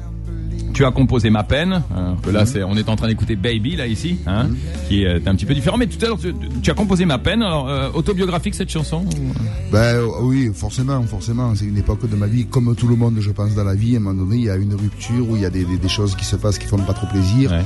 Tu 0.73 0.85
as 0.85 0.91
composé 0.91 1.31
ma 1.31 1.43
peine. 1.43 1.83
hein, 1.97 2.17
là, 2.31 2.41
Mhm. 2.41 2.47
c'est, 2.47 2.63
on 2.63 2.77
est 2.77 2.89
en 2.89 2.97
train 2.97 3.09
d'écouter 3.09 3.35
Baby 3.37 3.77
là 3.77 3.87
ici, 3.87 4.19
hein, 4.27 4.49
qui 4.89 5.05
est 5.05 5.27
un 5.27 5.35
petit 5.35 5.47
peu 5.47 5.55
différent. 5.55 5.79
Mais 5.79 5.87
tout 5.87 6.03
à 6.05 6.09
l'heure, 6.09 6.19
tu, 6.19 6.35
tu 6.63 6.71
as 6.71 6.75
composé 6.75 7.07
ma 7.07 7.19
peine. 7.19 7.43
Alors 7.43 7.69
euh, 7.69 7.89
autobiographique 7.95 8.55
cette 8.55 8.71
chanson. 8.71 9.05
ou- 9.07 9.73
Ben 9.73 9.79
euh, 9.97 10.07
oui, 10.23 10.51
forcément, 10.55 11.03
forcément. 11.05 11.55
C'est 11.55 11.65
une 11.65 11.79
époque 11.79 12.09
de 12.09 12.15
ma 12.17 12.27
vie, 12.27 12.45
comme 12.47 12.75
tout 12.77 12.89
le 12.89 12.97
monde, 12.97 13.17
je 13.21 13.31
pense, 13.31 13.55
dans 13.55 13.65
la 13.65 13.75
vie. 13.75 13.95
À 13.95 13.97
un 13.99 14.01
moment 14.01 14.25
donné, 14.25 14.37
il 14.37 14.45
y 14.45 14.51
a 14.51 14.57
une 14.57 14.75
rupture 14.75 15.29
où 15.31 15.37
il 15.37 15.43
y 15.43 15.47
a 15.47 15.51
des, 15.51 15.65
des, 15.65 15.79
des 15.79 15.89
choses 15.89 16.15
qui 16.15 16.25
se 16.25 16.37
passent 16.37 16.59
qui 16.59 16.67
font 16.67 16.77
pas 16.79 16.93
trop 16.95 17.07
plaisir. 17.07 17.51
Ouais. 17.53 17.63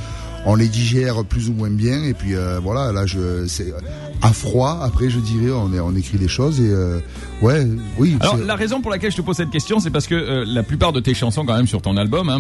On 0.47 0.55
les 0.55 0.69
digère 0.69 1.23
plus 1.25 1.51
ou 1.51 1.53
moins 1.53 1.71
bien, 1.71 2.03
et 2.05 2.15
puis 2.15 2.35
euh, 2.35 2.59
voilà. 2.63 2.93
Là, 2.93 3.05
je, 3.07 3.47
c'est 3.47 3.75
à 4.23 4.33
froid. 4.33 4.81
Après, 4.83 5.11
je 5.11 5.19
dirais, 5.19 5.51
on, 5.53 5.73
est, 5.75 5.81
on 5.81 5.95
écrit 5.95 6.17
des 6.19 6.29
choses 6.29 6.61
et 6.61 6.69
euh, 6.71 6.99
ouais, 7.43 7.67
oui. 7.99 8.17
Alors 8.21 8.39
la 8.39 8.55
raison 8.55 8.81
pour 8.81 8.91
laquelle 8.91 9.11
je 9.11 9.17
te 9.19 9.23
pose 9.23 9.37
cette 9.37 9.51
question, 9.51 9.81
c'est 9.81 9.91
parce 9.91 10.07
que 10.07 10.15
euh, 10.15 10.45
la 10.47 10.63
plupart 10.63 10.93
de 10.93 11.01
tes 11.01 11.13
chansons 11.15 11.45
quand 11.45 11.57
même 11.57 11.67
sur 11.67 11.83
ton 11.83 11.97
album, 11.99 12.29
hein, 12.31 12.39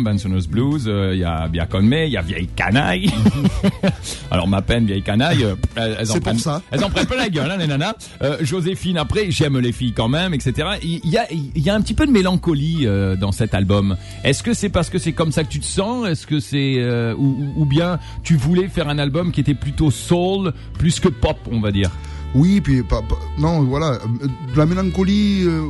Blues, 0.49 0.85
euh, 0.87 1.11
il 1.15 1.21
y 1.21 1.25
a 1.25 1.47
Bien 1.49 1.67
Con 1.67 1.83
Me, 1.83 2.07
il 2.07 2.13
y 2.13 2.17
a 2.17 2.23
Vieille 2.23 2.49
Canaille. 2.57 3.11
Alors 4.31 4.49
ma 4.49 4.63
peine, 4.63 4.87
Vieille 4.87 5.03
Canaille, 5.03 5.45
euh, 5.45 5.55
elles, 5.77 5.97
elles 6.01 6.11
en 6.11 6.15
C'est 6.15 6.21
pour 6.21 6.23
prennent, 6.23 6.39
ça. 6.39 6.63
elles 6.71 6.85
en 6.85 6.91
prennent 6.91 7.07
pas 7.07 7.17
la 7.17 7.29
gueule, 7.29 7.51
hein, 7.51 7.57
les 7.59 7.67
nanas. 7.67 7.95
Euh, 8.23 8.39
Joséphine 8.41 8.97
après, 8.97 9.31
j'aime 9.31 9.59
les 9.59 9.73
filles 9.73 9.93
quand 9.93 10.09
même, 10.09 10.33
etc. 10.35 10.69
Il 10.83 11.09
y 11.11 11.19
a, 11.19 11.27
il 11.31 11.63
y 11.63 11.69
a 11.71 11.75
un 11.75 11.81
petit 11.81 11.95
peu 11.95 12.07
de 12.07 12.13
mélancolie 12.13 12.87
euh, 12.87 13.17
dans 13.17 13.33
cet 13.33 13.55
album. 13.55 13.97
Est-ce 14.25 14.43
que 14.43 14.55
c'est 14.55 14.69
parce 14.71 14.89
que 14.91 14.99
c'est 14.99 15.13
comme 15.13 15.33
ça 15.33 15.45
que 15.45 15.49
tu 15.51 15.61
te 15.61 15.67
sens? 15.67 16.07
Est-ce 16.09 16.27
que 16.27 16.41
c'est 16.41 16.77
euh, 16.79 17.15
ou, 17.17 17.37
ou- 17.57 17.63
ou 17.63 17.65
tu 18.23 18.37
voulais 18.37 18.69
faire 18.69 18.89
un 18.89 18.99
album 18.99 19.33
qui 19.33 19.41
était 19.41 19.55
plutôt 19.55 19.91
soul 19.91 20.53
plus 20.79 21.01
que 21.01 21.09
pop, 21.09 21.39
on 21.51 21.61
va 21.61 21.73
dire 21.73 21.91
Oui, 22.35 22.61
puis 22.61 22.83
pas- 22.83 23.01
non, 23.39 23.63
voilà, 23.63 23.93
euh, 23.95 24.27
de 24.53 24.59
la 24.59 24.67
mélancolie. 24.67 25.43
euh, 25.45 25.69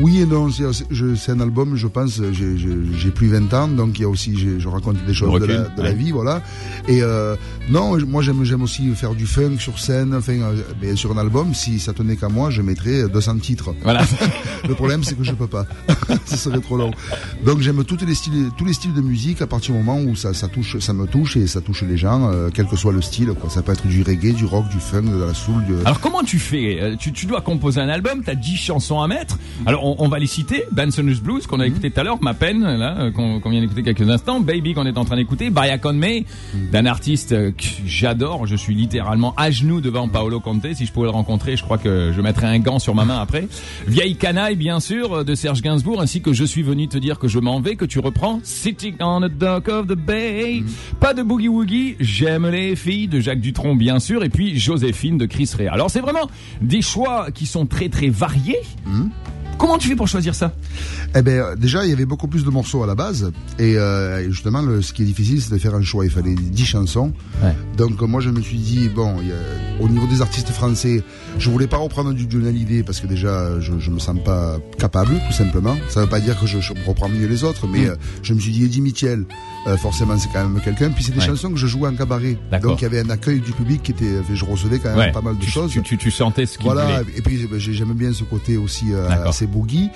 oui 0.00 0.20
et 0.20 0.26
non, 0.26 0.48
c'est 0.50 1.32
un 1.32 1.40
album, 1.40 1.76
je 1.76 1.86
pense, 1.86 2.20
j'ai- 2.32 3.10
plus 3.12 3.28
20 3.28 3.52
ans, 3.52 3.68
donc 3.68 3.98
il 3.98 4.02
y 4.02 4.04
a 4.04 4.08
aussi, 4.08 4.34
je 4.58 4.68
raconte 4.68 5.04
des 5.04 5.12
choses 5.12 5.40
de 5.40 5.82
la, 5.82 5.92
vie, 5.92 6.12
voilà. 6.12 6.42
Et 6.88 7.02
euh, 7.02 7.36
non, 7.68 7.98
moi 8.06 8.22
j'aime 8.22 8.62
aussi 8.62 8.88
faire 8.94 9.14
du 9.14 9.26
funk 9.26 9.58
sur 9.58 9.78
scène, 9.78 10.14
enfin, 10.14 10.32
euh, 10.32 10.62
mais 10.80 10.96
sur 10.96 11.12
un 11.12 11.18
album, 11.18 11.54
si 11.54 11.78
ça 11.78 11.92
tenait 11.92 12.16
qu'à 12.16 12.28
moi, 12.28 12.50
je 12.50 12.62
mettrais 12.62 13.08
200 13.08 13.38
titres. 13.38 13.74
Voilà. 13.82 14.02
Le 14.68 14.74
problème, 14.74 15.04
c'est 15.04 15.16
que 15.16 15.24
je 15.24 15.32
peux 15.32 15.46
pas. 15.46 15.66
ça 16.24 16.36
serait 16.36 16.60
trop 16.60 16.76
long. 16.76 16.92
Donc 17.44 17.60
j'aime 17.60 17.84
tous 17.84 18.04
les 18.06 18.14
styles, 18.14 18.50
tous 18.56 18.64
les 18.64 18.72
styles 18.72 18.94
de 18.94 19.00
musique 19.00 19.42
à 19.42 19.46
partir 19.46 19.74
du 19.74 19.80
moment 19.80 20.00
où 20.00 20.16
ça, 20.16 20.32
ça 20.34 20.48
touche, 20.48 20.78
ça 20.78 20.92
me 20.92 21.06
touche 21.06 21.36
et 21.36 21.46
ça 21.46 21.60
touche 21.60 21.82
les 21.82 21.96
gens, 21.96 22.30
euh, 22.30 22.48
quel 22.52 22.66
que 22.66 22.76
soit 22.76 22.92
le 22.92 23.02
style. 23.02 23.32
Quoi. 23.40 23.50
Ça 23.50 23.62
peut 23.62 23.72
être 23.72 23.86
du 23.86 24.02
reggae, 24.02 24.34
du 24.34 24.44
rock, 24.44 24.68
du 24.68 24.78
funk, 24.78 25.02
de 25.02 25.24
la 25.24 25.34
soul. 25.34 25.64
Du... 25.64 25.74
Alors 25.84 26.00
comment 26.00 26.22
tu 26.22 26.38
fais? 26.38 26.80
Euh, 26.80 26.96
tu, 26.96 27.12
tu 27.12 27.26
dois 27.26 27.40
composer 27.40 27.80
un 27.80 27.88
album, 27.88 28.22
t'as 28.24 28.34
10 28.34 28.56
chansons 28.56 29.00
à 29.00 29.08
mettre. 29.08 29.38
Alors 29.66 29.71
on, 29.80 29.96
on 29.98 30.08
va 30.08 30.18
les 30.18 30.26
citer. 30.26 30.64
Benson's 30.72 31.20
Blues 31.20 31.46
qu'on 31.46 31.60
a 31.60 31.66
écouté 31.66 31.90
tout 31.90 32.00
à 32.00 32.04
l'heure, 32.04 32.18
Ma 32.22 32.34
peine 32.34 32.62
là 32.62 32.96
euh, 32.98 33.10
qu'on 33.10 33.40
vient 33.50 33.60
d'écouter 33.60 33.82
quelques 33.82 34.08
instants, 34.08 34.40
Baby 34.40 34.74
qu'on 34.74 34.86
est 34.86 34.98
en 34.98 35.04
train 35.04 35.16
d'écouter, 35.16 35.50
Baria 35.50 35.78
Con 35.78 35.94
Me 35.94 36.22
d'un 36.70 36.86
artiste 36.86 37.32
euh, 37.32 37.50
que 37.50 37.64
j'adore. 37.86 38.46
Je 38.46 38.56
suis 38.56 38.74
littéralement 38.74 39.34
à 39.36 39.50
genoux 39.50 39.80
devant 39.80 40.08
Paolo 40.08 40.40
Conte. 40.40 40.74
Si 40.74 40.86
je 40.86 40.92
pouvais 40.92 41.06
le 41.06 41.12
rencontrer, 41.12 41.56
je 41.56 41.62
crois 41.62 41.78
que 41.78 42.12
je 42.14 42.20
mettrais 42.20 42.46
un 42.46 42.58
gant 42.58 42.78
sur 42.78 42.94
ma 42.94 43.04
main 43.04 43.20
après. 43.20 43.48
Vieille 43.86 44.16
canaille 44.16 44.56
bien 44.56 44.80
sûr 44.80 45.12
euh, 45.12 45.24
de 45.24 45.34
Serge 45.34 45.62
Gainsbourg 45.62 46.00
ainsi 46.00 46.20
que 46.20 46.32
Je 46.32 46.44
suis 46.44 46.62
venu 46.62 46.88
te 46.88 46.98
dire 46.98 47.18
que 47.18 47.28
je 47.28 47.38
m'en 47.38 47.60
vais 47.60 47.76
que 47.76 47.84
tu 47.84 47.98
reprends 47.98 48.40
Sitting 48.42 48.96
on 49.00 49.20
the 49.20 49.32
dock 49.32 49.68
of 49.68 49.86
the 49.86 49.94
bay. 49.94 50.62
Pas 51.00 51.14
de 51.14 51.22
boogie 51.22 51.48
woogie. 51.48 51.96
J'aime 52.00 52.46
les 52.48 52.76
filles 52.76 53.08
de 53.08 53.20
Jacques 53.20 53.40
Dutronc 53.40 53.76
bien 53.76 53.98
sûr 53.98 54.24
et 54.24 54.28
puis 54.28 54.58
Joséphine 54.58 55.18
de 55.18 55.26
Chris 55.26 55.50
Rea. 55.56 55.68
Alors 55.68 55.90
c'est 55.90 56.00
vraiment 56.00 56.28
des 56.60 56.82
choix 56.82 57.30
qui 57.32 57.46
sont 57.46 57.66
très 57.66 57.88
très 57.88 58.08
variés. 58.08 58.60
Comment 59.62 59.78
tu 59.78 59.86
fais 59.86 59.94
pour 59.94 60.08
choisir 60.08 60.34
ça? 60.34 60.52
Eh 61.14 61.22
ben, 61.22 61.38
euh, 61.38 61.54
déjà, 61.54 61.84
il 61.84 61.90
y 61.90 61.92
avait 61.92 62.04
beaucoup 62.04 62.26
plus 62.26 62.44
de 62.44 62.50
morceaux 62.50 62.82
à 62.82 62.86
la 62.88 62.96
base. 62.96 63.30
Et 63.60 63.76
euh, 63.78 64.28
justement, 64.28 64.60
le, 64.60 64.82
ce 64.82 64.92
qui 64.92 65.02
est 65.02 65.04
difficile, 65.04 65.40
c'est 65.40 65.52
de 65.54 65.58
faire 65.58 65.76
un 65.76 65.82
choix. 65.82 66.04
Il 66.04 66.10
fallait 66.10 66.34
10 66.34 66.64
chansons. 66.64 67.12
Ouais. 67.44 67.54
Donc, 67.76 68.00
moi, 68.02 68.20
je 68.20 68.30
me 68.30 68.40
suis 68.42 68.58
dit, 68.58 68.88
bon, 68.88 69.14
il 69.20 69.28
y 69.28 69.30
a- 69.30 69.80
au 69.80 69.88
niveau 69.88 70.08
des 70.08 70.20
artistes 70.20 70.48
français, 70.50 71.04
je 71.38 71.48
voulais 71.48 71.68
pas 71.68 71.76
reprendre 71.76 72.12
du 72.12 72.26
Johnny 72.28 72.48
Hallyday 72.48 72.82
parce 72.82 72.98
que 72.98 73.06
déjà, 73.06 73.60
je, 73.60 73.78
je 73.78 73.90
me 73.92 74.00
sens 74.00 74.16
pas 74.24 74.58
capable, 74.80 75.14
tout 75.28 75.32
simplement. 75.32 75.76
Ça 75.90 76.00
veut 76.00 76.08
pas 76.08 76.18
dire 76.18 76.40
que 76.40 76.46
je, 76.48 76.58
je 76.58 76.72
reprends 76.84 77.08
mieux 77.08 77.28
les 77.28 77.44
autres, 77.44 77.68
mais 77.68 77.82
Mm. 77.86 77.90
euh, 77.90 77.94
je 78.24 78.34
me 78.34 78.40
suis 78.40 78.50
dit, 78.50 78.64
Eddie 78.64 78.80
Mitchell, 78.80 79.24
euh, 79.66 79.76
forcément, 79.76 80.16
c'est 80.18 80.28
quand 80.32 80.46
même 80.48 80.60
quelqu'un. 80.62 80.90
Puis 80.90 81.04
c'est 81.04 81.12
des 81.12 81.18
Ouais. 81.20 81.26
chansons 81.26 81.50
que 81.50 81.56
je 81.56 81.66
jouais 81.66 81.88
en 81.88 81.94
cabaret. 81.94 82.36
Donc, 82.62 82.80
il 82.80 82.82
y 82.82 82.86
avait 82.86 83.00
un 83.00 83.10
accueil 83.10 83.40
du 83.40 83.52
public 83.52 83.82
qui 83.82 83.92
était, 83.92 84.20
je 84.32 84.44
recevais 84.44 84.78
quand 84.78 84.90
même 84.90 84.98
Ouais. 84.98 85.12
pas 85.12 85.20
mal 85.20 85.36
de 85.36 85.44
tu, 85.44 85.50
choses. 85.50 85.70
Tu, 85.70 85.82
tu, 85.82 85.96
tu 85.98 86.10
sentais 86.10 86.46
ce 86.46 86.56
qu'il 86.58 86.66
Voilà, 86.66 87.00
voulait. 87.02 87.12
et 87.16 87.22
puis 87.22 87.48
j'ai- 87.58 87.72
j'aime 87.72 87.92
bien 87.94 88.12
ce 88.12 88.24
côté 88.24 88.56
aussi 88.56 88.92
euh, 88.92 89.08
assez 89.26 89.46
boogie. 89.46 89.88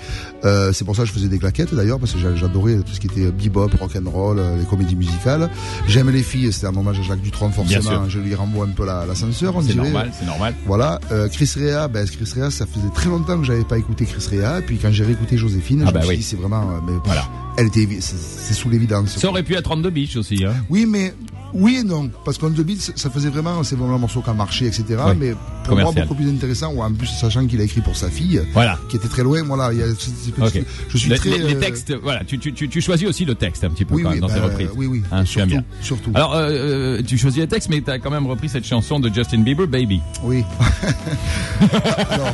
Euh, 0.45 0.71
c'est 0.73 0.85
pour 0.85 0.95
ça 0.95 1.03
que 1.03 1.07
je 1.09 1.13
faisais 1.13 1.27
des 1.27 1.39
claquettes 1.39 1.73
d'ailleurs, 1.73 1.99
parce 1.99 2.13
que 2.13 2.19
j'a- 2.19 2.35
j'adorais 2.35 2.75
tout 2.77 2.93
ce 2.93 2.99
qui 2.99 3.07
était 3.07 3.31
bebop, 3.31 3.69
rock 3.79 3.91
and 3.95 4.09
roll, 4.09 4.39
euh, 4.39 4.57
les 4.57 4.65
comédies 4.65 4.95
musicales. 4.95 5.49
J'aime 5.87 6.09
les 6.09 6.23
filles, 6.23 6.51
c'était 6.53 6.67
un 6.67 6.75
hommage 6.75 6.99
à 6.99 7.03
Jacques 7.03 7.21
Dutronc 7.21 7.51
forcément. 7.51 7.81
sûr. 7.81 8.09
Je 8.09 8.19
lui 8.19 8.35
renvoie 8.35 8.65
un 8.65 8.69
peu 8.69 8.85
la- 8.85 9.05
l'ascenseur, 9.05 9.55
on 9.55 9.61
C'est 9.61 9.75
normal, 9.75 10.11
c'est 10.17 10.25
normal. 10.25 10.53
Voilà, 10.65 10.99
euh, 11.11 11.27
Chris 11.29 11.49
Rea, 11.57 11.87
ben 11.87 12.07
Chris 12.07 12.29
Rea, 12.39 12.49
ça 12.51 12.65
faisait 12.65 12.89
très 12.93 13.09
longtemps 13.09 13.37
que 13.37 13.43
j'avais 13.45 13.63
pas 13.63 13.77
écouté 13.77 14.05
Chris 14.05 14.23
Rea, 14.31 14.59
et 14.59 14.61
puis 14.61 14.77
quand 14.77 14.91
j'ai 14.91 15.03
réécouté 15.03 15.37
Joséphine, 15.37 15.81
Ah 15.83 15.87
je 15.89 15.93
bah 15.93 15.99
me 15.99 16.05
suis 16.05 16.11
oui. 16.11 16.17
dit 16.17 16.23
c'est 16.23 16.35
vraiment, 16.37 16.61
euh, 16.61 16.79
mais 16.85 16.93
Voilà. 17.03 17.23
elle 17.57 17.67
était, 17.67 17.87
c'est 17.99 18.53
sous 18.53 18.69
l'évidence. 18.69 19.17
Ça 19.17 19.27
aurait 19.29 19.43
pu 19.43 19.55
être 19.57 19.71
on 19.71 19.81
the 19.81 19.87
beach 19.87 20.15
aussi. 20.15 20.45
Hein. 20.45 20.53
Oui, 20.69 20.85
mais 20.85 21.13
oui 21.53 21.77
et 21.77 21.83
non, 21.83 22.09
parce 22.25 22.37
qu'On 22.37 22.51
the 22.51 22.61
Beat, 22.61 22.93
ça 22.95 23.09
faisait 23.09 23.29
vraiment, 23.29 23.63
c'est 23.63 23.75
vraiment 23.75 23.95
un 23.95 23.99
morceau 23.99 24.21
qui 24.21 24.29
a 24.29 24.33
marché, 24.33 24.67
etc. 24.67 24.85
Mais 25.17 25.33
pour 25.67 25.77
moi, 25.79 25.91
beaucoup 25.91 26.15
plus 26.15 26.29
intéressant, 26.29 26.71
ou 26.73 26.81
en 26.81 26.91
plus 26.91 27.07
sachant 27.07 27.45
qu'il 27.47 27.59
a 27.61 27.63
écrit 27.63 27.81
pour 27.81 27.95
sa 27.95 28.09
fille, 28.09 28.41
Voilà. 28.53 28.77
qui 28.89 28.95
était 28.97 29.07
très 29.07 29.23
loin. 29.23 29.43
Voilà, 29.43 29.71
il 29.73 29.79
y 29.79 29.83
a, 29.83 29.87
je 29.87 30.97
suis 30.97 31.09
très. 31.09 31.29
les- 31.29 31.37
les 31.39 31.55
euh, 31.55 31.59
textes, 31.59 31.93
voilà, 32.01 32.23
tu, 32.23 32.39
tu, 32.39 32.53
tu, 32.53 32.81
choisis 32.81 33.07
aussi 33.07 33.25
le 33.25 33.35
texte 33.35 33.63
un 33.63 33.69
petit 33.69 33.85
peu 33.85 33.95
oui, 33.95 34.03
quand 34.03 34.09
oui, 34.09 34.15
même 34.15 34.21
dans 34.21 34.27
bah, 34.27 34.33
tes 34.35 34.39
reprises. 34.41 34.69
oui, 34.75 34.87
oui, 34.87 35.03
Hein, 35.11 35.25
surtout, 35.25 35.47
bien. 35.49 35.63
surtout. 35.81 36.11
Alors, 36.15 36.33
euh, 36.35 36.49
euh, 36.49 37.01
tu 37.05 37.17
choisis 37.17 37.39
les 37.41 37.47
textes, 37.47 37.69
mais 37.69 37.81
tu 37.81 37.89
as 37.91 37.99
quand 37.99 38.11
même 38.11 38.27
repris 38.27 38.49
cette 38.49 38.65
chanson 38.65 38.99
de 38.99 39.13
Justin 39.13 39.39
Bieber, 39.41 39.67
Baby. 39.67 40.01
oui. 40.23 40.43
alors, 42.09 42.33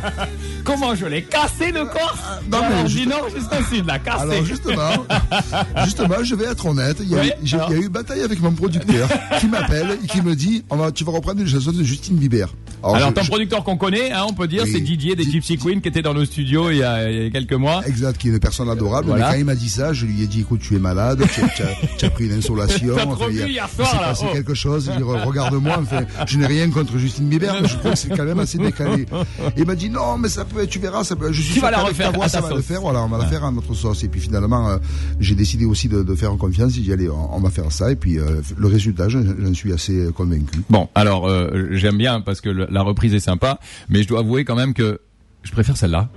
Comment 0.64 0.96
je 0.96 1.06
l'ai 1.06 1.24
cassé 1.24 1.72
le 1.74 1.84
corps? 1.86 2.18
Non, 2.50 2.60
mais 2.62 2.66
Alors, 2.76 2.88
juste- 2.88 3.04
dis 3.04 3.08
non, 3.08 3.18
juste 3.36 3.50
ainsi, 3.52 3.82
de 3.82 3.88
la 3.88 4.00
cassé. 4.00 4.22
alors 4.22 4.46
justement, 4.46 4.92
justement, 5.84 6.24
je 6.24 6.36
vais 6.36 6.46
être 6.46 6.66
honnête. 6.66 6.98
Il 7.02 7.10
y, 7.10 7.16
a, 7.16 7.22
Oui, 7.22 7.28
eu- 7.28 7.32
j'ai- 7.44 7.58
alors 7.58 7.72
il 7.72 7.78
y 7.80 7.82
a 7.82 7.86
eu 7.86 7.90
bataille 7.90 8.22
avec 8.22 8.42
mon 8.42 8.54
producteur 8.54 9.10
qui 9.40 9.48
m'appelle 9.48 9.98
et 10.02 10.08
qui 10.08 10.22
me 10.22 10.36
dit, 10.36 10.64
on 10.70 10.78
va, 10.78 10.92
tu 10.92 11.04
vas 11.04 11.12
reprendre 11.12 11.42
une 11.42 11.48
chanson 11.48 11.72
de 11.74 11.84
Justine 11.84 12.16
Bieber. 12.16 12.48
Alors, 12.84 13.10
je- 13.10 13.14
ton 13.14 13.24
je- 13.24 13.30
producteur 13.30 13.64
qu'on 13.64 13.78
connaît, 13.78 14.12
hein, 14.12 14.26
on 14.30 14.34
peut 14.34 14.48
dire, 14.48 14.64
Oui. 14.66 14.72
c'est 14.74 14.82
Didier 14.82 15.16
des 15.16 15.24
Gypsy 15.24 15.58
Queen 15.58 15.82
qui 15.82 15.88
était 15.90 16.02
dans 16.02 16.14
nos 16.14 16.26
studios 16.26 16.70
il 16.72 16.78
y 16.78 16.84
a, 16.84 17.10
il 17.10 17.24
y 17.24 17.26
a 17.28 17.30
quelques 17.30 17.54
mois. 17.54 17.82
Exact, 17.88 18.18
qui 18.18 18.28
est 18.30 18.32
une 18.32 18.40
personne 18.40 18.70
adorable. 18.70 19.08
Voilà. 19.08 19.28
Mais 19.28 19.32
quand 19.34 19.40
il 19.40 19.46
m'a 19.46 19.56
dit 19.56 19.70
ça, 19.70 19.94
je 19.94 20.06
lui 20.06 20.22
ai 20.24 20.28
dit, 20.28 20.42
écoute, 20.42 20.60
tu 20.62 20.76
es 20.76 20.80
malade, 20.80 21.24
tu, 21.34 21.42
tu 21.56 21.64
as, 21.64 21.68
tu 21.98 22.06
as 22.06 22.10
pris 22.10 22.26
une 22.26 22.34
insolation. 22.34 22.94
T'as 22.96 23.06
trop 23.06 23.30
hier 23.30 23.70
soir, 23.70 24.02
là. 24.02 24.08
passé 24.10 24.26
Oh. 24.30 24.34
quelque 24.34 24.54
chose. 24.54 24.92
Je 24.98 25.04
regarde-moi. 25.04 25.78
Enfin, 25.82 26.04
je 26.28 26.38
n'ai 26.38 26.46
rien 26.48 26.70
contre 26.70 26.98
Justine 26.98 27.28
Bieber, 27.28 27.54
mais 27.62 27.68
je 27.68 27.78
trouve 27.78 27.92
que 27.92 27.98
c'est 27.98 28.10
quand 28.16 28.24
même 28.26 28.40
assez 28.40 28.58
décalé. 28.58 29.04
Et 29.04 29.06
il 29.58 29.66
m'a 29.66 29.76
dit, 29.76 29.90
non, 29.90 30.18
mais 30.18 30.30
ça 30.30 30.46
peut 30.46 30.62
être, 30.64 30.70
tu 30.70 30.80
verras, 30.80 31.04
ça 31.04 31.16
peut, 31.16 31.32
je 31.32 31.42
suis 31.42 31.48
Tu 31.48 31.60
sûr 31.60 31.62
vas 31.64 31.72
la 31.72 31.80
refaire 31.84 32.12
voix, 32.12 32.28
ça 32.28 32.42
va 32.42 32.54
le 32.54 32.62
faire. 32.62 32.82
Voilà, 32.82 33.02
on 33.04 33.08
va 33.08 33.18
la 33.18 33.26
faire 33.26 33.44
à 33.44 33.52
notre 33.52 33.74
sauce. 33.74 34.04
Et 34.04 34.08
puis 34.08 34.20
finalement, 34.22 34.70
euh, 34.70 34.78
j'ai 35.20 35.36
décidé 35.36 35.66
aussi 35.66 35.88
de, 35.88 36.04
de 36.04 36.16
faire 36.16 36.32
confiance. 36.38 36.74
J'ai 36.74 36.82
dit, 36.82 36.92
allez, 36.94 37.10
on, 37.10 37.36
on 37.36 37.40
va 37.40 37.50
faire 37.50 37.72
ça. 37.72 37.92
Et 37.92 37.96
puis, 37.96 38.20
euh, 38.20 38.42
le 38.58 38.68
résultat, 38.68 39.10
j'en 39.10 39.22
j'en 39.24 39.54
suis 39.54 39.72
assez 39.74 40.08
convaincu. 40.16 40.60
Bon, 40.70 40.90
alors 40.96 41.28
euh, 41.28 41.68
j'aime 41.72 41.98
bien 41.98 42.22
parce 42.22 42.42
que 42.42 42.50
le- 42.50 42.68
la 42.74 42.82
reprise 42.82 43.14
est 43.14 43.20
sympa, 43.20 43.60
mais 43.88 44.04
je 44.04 44.08
dois 44.08 44.20
avouer 44.20 44.44
quand 44.44 44.56
même 44.56 44.74
que 44.74 45.00
je 45.44 45.52
préfère 45.52 45.78
celle-là. 45.78 46.10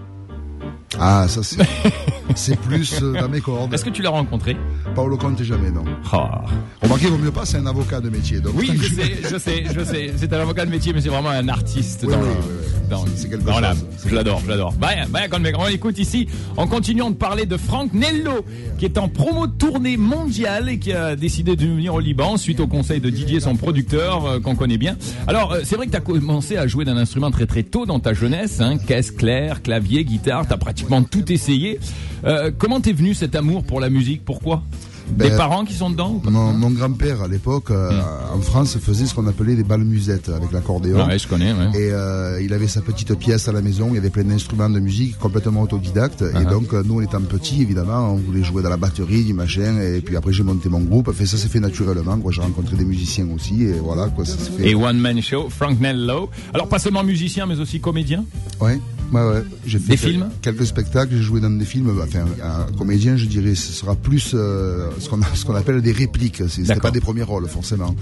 Ah, 0.99 1.27
ça 1.29 1.43
c'est, 1.43 1.59
c'est 2.35 2.59
plus 2.59 3.01
euh, 3.03 3.21
dans 3.21 3.29
mes 3.29 3.41
cordes. 3.41 3.73
Est-ce 3.73 3.85
que 3.85 3.91
tu 3.91 4.03
l'as 4.03 4.11
rencontré 4.11 4.57
Paolo 4.95 5.17
Conte 5.17 5.43
jamais, 5.43 5.71
non. 5.71 5.85
Ah. 6.13 6.45
Remarquez, 6.83 7.07
vaut 7.07 7.19
mieux 7.19 7.31
pas, 7.31 7.45
c'est 7.45 7.59
un 7.59 7.67
avocat 7.67 8.01
de 8.01 8.09
métier. 8.11 8.41
Donc, 8.41 8.55
Oui, 8.57 8.71
je 8.81 8.95
sais, 8.95 9.17
je 9.31 9.37
sais, 9.39 9.65
je 9.73 9.85
sais. 9.85 10.13
C'est 10.17 10.33
un 10.33 10.41
avocat 10.41 10.65
de 10.65 10.71
métier, 10.71 10.93
mais 10.93 11.01
c'est 11.01 11.09
vraiment 11.09 11.31
un 11.31 11.49
artiste 11.49 12.05
Oui, 12.07 12.13
dans, 12.13 12.21
oui, 12.21 12.29
le- 12.29 12.89
dans, 12.91 13.05
C'est 13.15 13.29
quelque 13.31 13.45
dans 13.45 13.53
chose. 13.55 13.85
C'est 13.99 14.09
Je 14.11 14.15
l'adore, 14.15 14.41
je 14.45 14.49
l'adore. 14.51 14.73
Bah, 14.81 14.89
bah, 15.09 15.21
on 15.59 15.67
écoute 15.69 15.99
ici, 15.99 16.29
en 16.57 16.67
continuant 16.67 17.11
de 17.11 17.17
parler 17.17 17.47
de 17.47 17.57
Franck 17.57 17.93
Nello, 17.93 18.45
qui 18.79 18.85
est 18.85 18.99
en 18.99 19.09
promo 19.09 19.47
de 19.47 19.53
tournée 19.53 19.97
mondiale 19.97 20.69
et 20.69 20.79
qui 20.79 20.93
a 20.93 21.17
décidé 21.17 21.57
de 21.57 21.67
venir 21.67 21.95
au 21.95 22.01
Liban 22.01 22.37
suite 22.37 22.61
au 22.61 22.67
conseil 22.67 23.01
de 23.01 23.11
Didier, 23.11 23.41
son 23.41 23.57
producteur, 23.57 24.27
euh, 24.27 24.41
qu'on 24.41 24.55
connaît 24.55 24.79
bien. 24.79 24.97
Alors, 25.27 25.53
euh, 25.53 25.61
c'est 25.65 25.77
vrai 25.77 25.87
que 25.87 25.91
tu 25.93 25.97
as 25.97 26.01
commencé 26.01 26.57
à 26.57 26.67
jouer 26.67 26.85
d'un 26.85 26.97
instrument 26.97 27.31
très 27.31 27.47
très 27.47 27.63
tôt 27.63 27.87
dans 27.87 28.01
ta 28.01 28.13
jeunesse, 28.15 28.61
hein, 28.61 28.79
caisse 28.79 29.11
claire, 29.11 29.63
clavier, 29.63 30.05
guitare, 30.05 30.47
tu 30.47 30.53
as 30.53 30.59
pratiquement 30.59 31.03
tout 31.03 31.31
essayé. 31.33 31.79
Euh, 32.25 32.51
comment 32.57 32.81
t'es 32.81 32.93
venu 32.93 33.15
cet 33.15 33.35
amour 33.35 33.65
pour 33.65 33.81
la 33.81 33.91
musique? 33.91 34.25
Pourquoi? 34.25 34.63
Des 35.09 35.31
Ben, 35.31 35.37
parents 35.37 35.65
qui 35.65 35.75
sont 35.75 35.91
dedans 35.91 36.15
ou 36.15 36.19
pas 36.19 36.31
Mon, 36.31 36.53
mon 36.53 36.71
grand-père, 36.71 37.23
à 37.23 37.29
l'époque, 37.29 37.71
euh, 37.71 37.91
en 38.35 38.41
France, 38.41 38.77
faisait 38.79 39.07
ce 39.07 39.15
qu'on 39.15 39.27
appelait 39.27 39.55
des 39.55 39.63
balles 39.65 39.85
musettes 39.85 40.29
avec 40.29 40.53
l'accordéon. 40.53 40.99
Ah 41.01 41.07
ouais, 41.09 41.19
je 41.19 41.29
connais, 41.29 41.53
ouais. 41.53 41.69
Et 41.75 41.91
euh, 41.93 42.41
il 42.43 42.53
avait 42.53 42.67
sa 42.67 42.81
petite 42.81 43.15
pièce 43.17 43.49
à 43.49 43.53
la 43.53 43.63
maison, 43.63 43.89
il 43.91 43.95
y 43.95 43.99
avait 43.99 44.11
plein 44.11 44.25
d'instruments 44.25 44.69
de 44.69 44.81
musique 44.81 45.19
complètement 45.19 45.63
autodidacte. 45.63 46.25
Ah 46.35 46.43
Et 46.43 46.45
donc, 46.45 46.73
euh, 46.75 46.83
nous, 46.85 46.99
en 46.99 47.01
étant 47.01 47.21
petits, 47.21 47.63
évidemment, 47.63 48.13
on 48.13 48.17
voulait 48.17 48.43
jouer 48.43 48.63
dans 48.63 48.69
la 48.71 48.77
batterie, 48.77 49.25
du 49.25 49.33
machin. 49.33 49.81
Et 49.81 50.01
puis 50.01 50.17
après, 50.17 50.33
j'ai 50.33 50.43
monté 50.43 50.69
mon 50.69 50.81
groupe. 50.81 51.09
Enfin, 51.09 51.25
ça 51.25 51.37
s'est 51.37 51.49
fait 51.49 51.61
naturellement. 51.61 52.19
J'ai 52.31 52.41
rencontré 52.41 52.77
des 52.77 52.85
musiciens 52.85 53.27
aussi. 53.35 53.63
Et 53.63 53.73
voilà, 53.83 54.09
quoi, 54.09 54.25
ça 54.25 54.37
s'est 54.37 54.51
fait. 54.51 54.71
Et 54.71 54.75
One 54.75 54.99
Man 54.99 55.23
Show, 55.23 55.49
Frank 55.51 55.81
Nello. 55.81 56.29
Alors 56.53 56.69
pas 56.69 56.79
seulement 56.79 57.05
musicien, 57.05 57.47
mais 57.47 57.59
aussi 57.61 57.81
comédien. 57.81 58.25
Ouais, 58.61 58.79
ouais, 59.13 59.21
ouais. 59.23 59.43
J'ai 59.65 59.79
fait 59.79 59.91
Des 59.93 59.97
films 59.97 60.29
Quelques 60.43 60.67
spectacles, 60.67 61.15
j'ai 61.15 61.23
joué 61.23 61.41
dans 61.41 61.51
des 61.51 61.65
films. 61.65 61.91
Enfin, 62.03 62.25
un 62.43 62.73
comédien, 62.77 63.17
je 63.17 63.27
dirais, 63.27 63.55
ce 63.55 63.73
sera 63.73 63.95
plus 63.95 64.33
euh, 64.35 64.89
ce 64.99 65.09
qu'on 65.09 65.21
ce 65.35 65.45
qu'on 65.45 65.55
appelle 65.55 65.81
des 65.83 65.93
répliques. 65.93 66.43
C'était 66.49 66.77
pas 66.77 66.91
des 66.91 67.01
premiers 67.01 67.23
rôles, 67.23 67.49
forcément. 67.49 67.95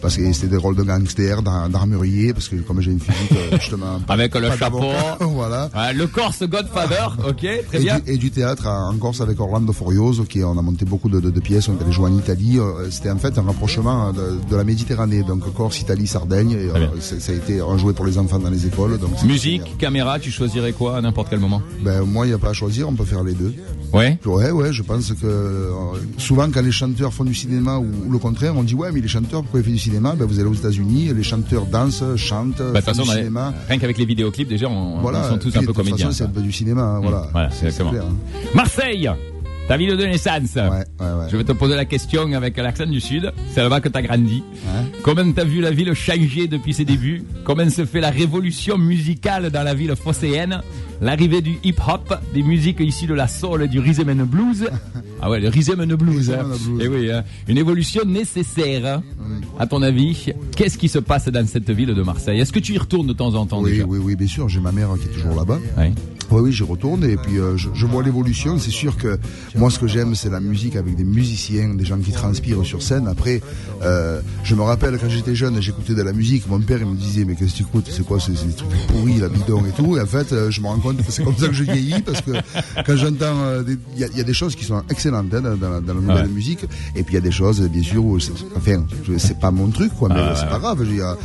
Parce 0.00 0.16
que 0.16 0.32
c'était 0.32 0.48
des 0.48 0.56
rôles 0.56 0.76
de 0.76 0.82
gangster, 0.82 1.42
d'ar- 1.42 1.68
d'armurier, 1.68 2.32
parce 2.32 2.48
que 2.48 2.56
comme 2.56 2.80
j'ai 2.80 2.90
une 2.92 3.00
physique, 3.00 3.32
euh, 3.32 3.56
justement... 3.58 4.00
pas- 4.06 4.14
Avec 4.14 4.34
le 4.34 4.50
chapeau. 4.56 4.80
voilà. 5.20 5.70
Le 5.94 6.06
Corse 6.06 6.42
Godfather, 6.42 7.16
ok, 7.28 7.36
très 7.68 7.78
Et 7.78 7.80
bien. 7.80 7.98
du, 8.00 8.10
et 8.12 8.16
du 8.16 8.30
théâtre 8.30 8.66
en 8.66 8.96
Corse 8.96 9.20
avec 9.20 9.38
Orlando 9.40 9.72
Forioso, 9.72 10.24
qui 10.24 10.42
on 10.44 10.58
a 10.58 10.62
monté 10.62 10.84
beaucoup 10.84 11.08
de, 11.08 11.20
de- 11.20 11.30
de 11.30 11.40
pièces, 11.40 11.68
on 11.68 11.78
est 11.78 11.82
allé 11.82 11.92
jouer 11.92 12.10
en 12.10 12.16
Italie. 12.18 12.58
euh, 12.58 12.90
C'était 12.90 13.10
en 13.10 13.18
fait 13.18 13.36
un 13.38 13.42
rapprochement 13.42 14.12
de, 14.12 14.38
de 14.50 14.56
la 14.56 14.64
Méditerranée, 14.64 15.22
donc 15.22 15.52
Corse, 15.54 15.80
Italie, 15.80 16.06
Sardaigne. 16.06 16.52
Et, 16.52 16.68
euh, 16.70 16.86
ça 17.00 17.32
a 17.32 17.34
été 17.34 17.60
un 17.60 17.76
jouet 17.78 17.92
pour 17.92 18.06
les 18.06 18.18
enfants 18.18 18.38
dans 18.38 18.50
les 18.50 18.66
écoles. 18.66 18.98
Donc 18.98 19.22
Musique, 19.24 19.76
caméra, 19.78 20.18
tu 20.18 20.30
choisirais 20.30 20.72
quoi 20.72 20.96
à 20.96 21.00
n'importe 21.00 21.28
quel 21.30 21.40
moment? 21.40 21.62
Ben 21.82 22.02
moi, 22.02 22.26
il 22.26 22.30
n'y 22.30 22.34
a 22.34 22.38
pas 22.38 22.50
à 22.50 22.52
choisir, 22.52 22.88
on 22.88 22.94
peut 22.94 23.04
faire 23.04 23.22
les 23.24 23.34
deux. 23.34 23.54
Ouais. 23.92 24.18
Ouais, 24.24 24.50
ouais, 24.50 24.72
je 24.72 24.82
pense 24.82 25.12
que 25.12 25.26
euh, 25.26 25.70
souvent 26.18 26.48
quand 26.50 26.62
les 26.62 26.72
chanteurs 26.72 27.12
font 27.12 27.24
du 27.24 27.34
cinéma 27.34 27.78
ou, 27.78 27.86
ou 28.06 28.10
le 28.10 28.18
contraire, 28.18 28.54
on 28.56 28.62
dit 28.62 28.74
ouais, 28.74 28.90
mais 28.92 29.00
les 29.00 29.08
chanteurs, 29.08 29.42
pourquoi 29.42 29.60
ils 29.60 29.64
font 29.66 29.70
du 29.72 29.78
cinéma? 29.78 30.14
Ben 30.16 30.24
vous 30.26 30.38
allez 30.40 30.48
aux 30.48 30.54
États-Unis, 30.54 31.10
les 31.14 31.22
chanteurs 31.22 31.66
dansent, 31.66 32.02
chantent, 32.16 32.62
Bah, 32.72 32.80
font 32.80 32.86
façon, 32.86 33.02
du 33.02 33.08
cinéma. 33.10 33.52
rien 33.68 33.78
qu'avec 33.78 33.98
les 33.98 34.06
vidéoclips, 34.06 34.48
déjà, 34.48 34.68
on, 34.68 35.00
Voilà, 35.00 35.24
on 35.26 35.30
sont 35.32 35.38
tous 35.38 35.48
un 35.50 35.60
peu 35.60 35.60
de 35.60 35.66
toute 35.66 35.76
comédiens. 35.76 36.06
façon, 36.06 36.10
c'est 36.12 36.24
ça. 36.24 36.30
un 36.30 36.32
peu 36.32 36.40
du 36.40 36.52
cinéma, 36.52 36.82
hein, 36.82 37.00
voilà. 37.02 37.28
voilà, 37.32 37.50
C'est- 37.50 37.58
c'est 37.60 37.66
exactement. 37.66 37.90
clair, 37.90 38.04
hein. 38.04 38.38
Marseille 38.54 39.10
Ta 39.68 39.76
ville 39.76 39.96
de 39.96 40.04
naissance. 40.04 40.54
Ouais, 40.56 40.68
ouais, 40.68 40.84
ouais. 41.00 41.26
Je 41.30 41.36
vais 41.36 41.44
te 41.44 41.52
poser 41.52 41.76
la 41.76 41.84
question 41.84 42.30
avec 42.32 42.56
l'accent 42.56 42.84
du 42.86 43.00
sud. 43.00 43.32
C'est 43.52 43.62
là-bas 43.62 43.80
que 43.80 43.88
t'as 43.88 44.02
grandi. 44.02 44.42
Comment 45.02 45.30
t'as 45.32 45.44
vu 45.44 45.60
la 45.60 45.70
ville 45.70 45.94
changer 45.94 46.48
depuis 46.48 46.74
ses 46.74 46.84
débuts? 46.84 47.22
Comment 47.44 47.68
se 47.70 47.84
fait 47.84 48.00
la 48.00 48.10
révolution 48.10 48.76
musicale 48.76 49.50
dans 49.50 49.62
la 49.62 49.74
ville 49.74 49.94
phocéenne? 49.96 50.60
L'arrivée 51.00 51.40
du 51.42 51.58
hip-hop, 51.64 52.14
des 52.34 52.42
musiques 52.42 52.80
ici 52.80 53.06
de 53.06 53.14
la 53.14 53.28
soul 53.28 53.62
et 53.62 53.68
du 53.68 53.78
rhythm 53.80 54.08
and 54.10 54.26
blues? 54.26 54.68
Ah 55.24 55.30
ouais, 55.30 55.38
le 55.40 55.48
rhythm 55.48 55.80
and 55.80 55.94
blues. 55.96 56.30
Rhythm 56.30 56.50
hein. 56.52 56.78
Eh 56.80 56.88
oui, 56.88 57.10
hein. 57.12 57.22
une 57.48 57.56
évolution 57.58 58.04
nécessaire. 58.04 58.84
hein. 58.84 59.02
À 59.58 59.66
ton 59.68 59.80
avis, 59.82 60.26
qu'est-ce 60.56 60.76
qui 60.76 60.88
se 60.88 60.98
passe 60.98 61.28
dans 61.28 61.46
cette 61.46 61.70
ville 61.70 61.94
de 61.94 62.02
Marseille? 62.02 62.40
Est-ce 62.40 62.52
que 62.52 62.58
tu 62.58 62.72
y 62.74 62.78
retournes 62.78 63.06
de 63.06 63.12
temps 63.12 63.34
en 63.34 63.46
temps 63.46 63.60
Oui, 63.62 63.70
déjà? 63.72 63.84
oui, 63.86 63.98
oui, 64.02 64.16
bien 64.16 64.26
sûr. 64.26 64.48
J'ai 64.48 64.60
ma 64.60 64.72
mère 64.72 64.88
qui 65.00 65.08
est 65.08 65.12
toujours 65.12 65.36
là-bas. 65.36 65.58
Oui, 66.30 66.40
oui, 66.40 66.52
j'y 66.52 66.62
retourne 66.62 67.04
et 67.04 67.16
puis 67.18 67.36
euh, 67.38 67.58
je, 67.58 67.68
je 67.74 67.84
vois 67.86 68.02
l'évolution. 68.02 68.58
C'est 68.58 68.70
sûr 68.70 68.96
que 68.96 69.18
moi, 69.54 69.70
ce 69.70 69.78
que 69.78 69.86
j'aime, 69.86 70.14
c'est 70.14 70.30
la 70.30 70.40
musique 70.40 70.76
avec 70.76 70.96
des 70.96 71.04
musiciens, 71.04 71.74
des 71.74 71.84
gens 71.84 71.98
qui 71.98 72.10
transpirent 72.10 72.64
sur 72.64 72.82
scène. 72.82 73.06
Après, 73.06 73.42
euh, 73.82 74.22
je 74.42 74.54
me 74.54 74.62
rappelle 74.62 74.98
quand 74.98 75.10
j'étais 75.10 75.34
jeune, 75.34 75.60
j'écoutais 75.60 75.94
de 75.94 76.00
la 76.02 76.14
musique. 76.14 76.48
Mon 76.48 76.58
père, 76.60 76.78
il 76.80 76.86
me 76.86 76.96
disait, 76.96 77.26
mais 77.26 77.34
qu'est-ce 77.36 77.52
que 77.52 77.56
tu 77.58 77.62
écoutes? 77.64 77.88
C'est 77.90 78.04
quoi? 78.04 78.18
C'est 78.18 78.32
des 78.32 78.54
trucs 78.54 78.70
pourris, 78.88 79.18
la 79.18 79.28
bidon 79.28 79.62
et 79.66 79.72
tout. 79.72 79.98
Et 79.98 80.00
en 80.00 80.06
fait, 80.06 80.32
euh, 80.32 80.50
je 80.50 80.62
me 80.62 80.68
rends 80.68 80.78
compte 80.78 81.04
que 81.04 81.12
c'est 81.12 81.22
comme 81.22 81.36
ça 81.36 81.48
que 81.48 81.52
je 81.54 81.64
vieillis 81.64 82.00
parce 82.00 82.22
que 82.22 82.30
quand 82.86 82.96
j'entends, 82.96 83.42
euh, 83.42 83.62
il 83.98 83.98
y, 84.02 84.16
y 84.16 84.20
a 84.20 84.24
des 84.24 84.32
choses 84.34 84.56
qui 84.56 84.64
sont 84.64 84.82
excellentes 84.88 85.11
hein, 85.14 85.24
dans, 85.30 85.40
dans 85.40 85.56
dans 85.56 85.94
la 85.94 86.00
nouvelle 86.00 86.26
Ouais. 86.26 86.28
musique. 86.28 86.64
Et 86.96 87.02
puis 87.02 87.12
il 87.12 87.14
y 87.14 87.18
a 87.18 87.20
des 87.20 87.30
choses, 87.30 87.60
bien 87.62 87.82
sûr, 87.82 88.04
où 88.04 88.18
c'est, 88.18 88.32
enfin, 88.56 88.84
c'est 89.18 89.38
pas 89.38 89.50
mon 89.50 89.68
truc, 89.68 89.92
quoi, 89.98 90.08
mais 90.08 90.16
Ah, 90.18 90.34
c'est 90.36 90.44
ouais. 90.44 90.50
pas 90.50 90.58
grave. 90.58 90.78
Je 90.80 90.84
veux 90.88 90.94
dire, 90.94 91.16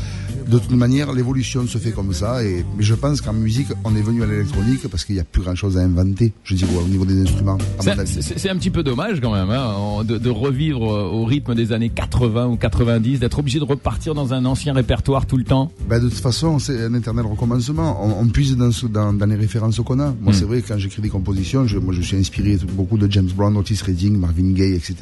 de 0.48 0.58
toute 0.60 0.72
manière, 0.72 1.12
l'évolution 1.14 1.68
se 1.68 1.78
fait 1.78 1.92
comme 1.92 2.14
ça. 2.14 2.44
Et 2.44 2.66
mais 2.78 2.84
je 2.84 2.94
pense 2.96 3.22
qu'en 3.22 3.34
musique, 3.34 3.68
on 3.84 3.96
est 3.96 4.02
venu 4.02 4.24
à 4.24 4.26
l'électronique 4.26 4.88
parce 4.88 5.04
qu'il 5.04 5.16
n'y 5.16 5.22
a 5.22 5.26
plus 5.26 5.42
grand-chose 5.42 5.78
à 5.78 5.82
inventer. 5.82 6.32
Je 6.44 6.56
dis 6.56 6.66
au 6.66 6.88
niveau 6.88 7.06
des 7.06 7.22
instruments. 7.22 7.58
C'est- 7.80 8.50
un 8.50 8.56
petit 8.56 8.70
peu 8.70 8.82
dommage 8.84 9.20
quand 9.20 9.34
même 9.34 9.50
hein, 9.50 10.04
de, 10.06 10.18
de 10.18 10.30
revivre 10.30 10.90
euh, 10.90 11.04
au 11.10 11.26
rythme 11.26 11.54
des 11.54 11.74
années 11.74 11.90
80 11.90 12.48
ou 12.48 12.56
90, 12.56 13.20
d'être 13.20 13.40
obligé 13.40 13.60
de 13.60 13.66
repartir 13.66 14.14
dans 14.16 14.34
un 14.34 14.46
ancien 14.46 14.74
répertoire 14.74 15.26
tout 15.26 15.36
le 15.38 15.44
temps. 15.44 15.70
Ben, 15.90 16.00
de 16.02 16.08
toute 16.08 16.18
façon, 16.20 16.60
c'est 16.60 16.82
un 16.86 16.94
éternel 16.94 17.26
recommencement. 17.26 18.00
On, 18.02 18.24
on 18.24 18.28
puise 18.28 18.56
dans, 18.56 18.72
ce- 18.72 18.86
dans, 18.88 19.12
dans 19.12 19.26
les 19.26 19.36
références 19.36 19.78
qu'on 19.82 20.00
a. 20.00 20.14
Moi, 20.22 20.32
Mm. 20.32 20.34
c'est 20.34 20.46
vrai, 20.46 20.64
quand 20.66 20.78
j'écris 20.78 21.02
des 21.02 21.10
compositions, 21.10 21.68
je, 21.68 21.78
moi, 21.78 21.94
je 21.94 22.02
suis 22.02 22.16
inspiré 22.18 22.58
beaucoup 22.72 22.98
de 22.98 23.12
James 23.12 23.30
Brown, 23.36 23.56
Otis 23.58 23.77
Redding, 23.82 24.18
Marvin 24.18 24.52
Gaye, 24.54 24.74
etc. 24.76 24.96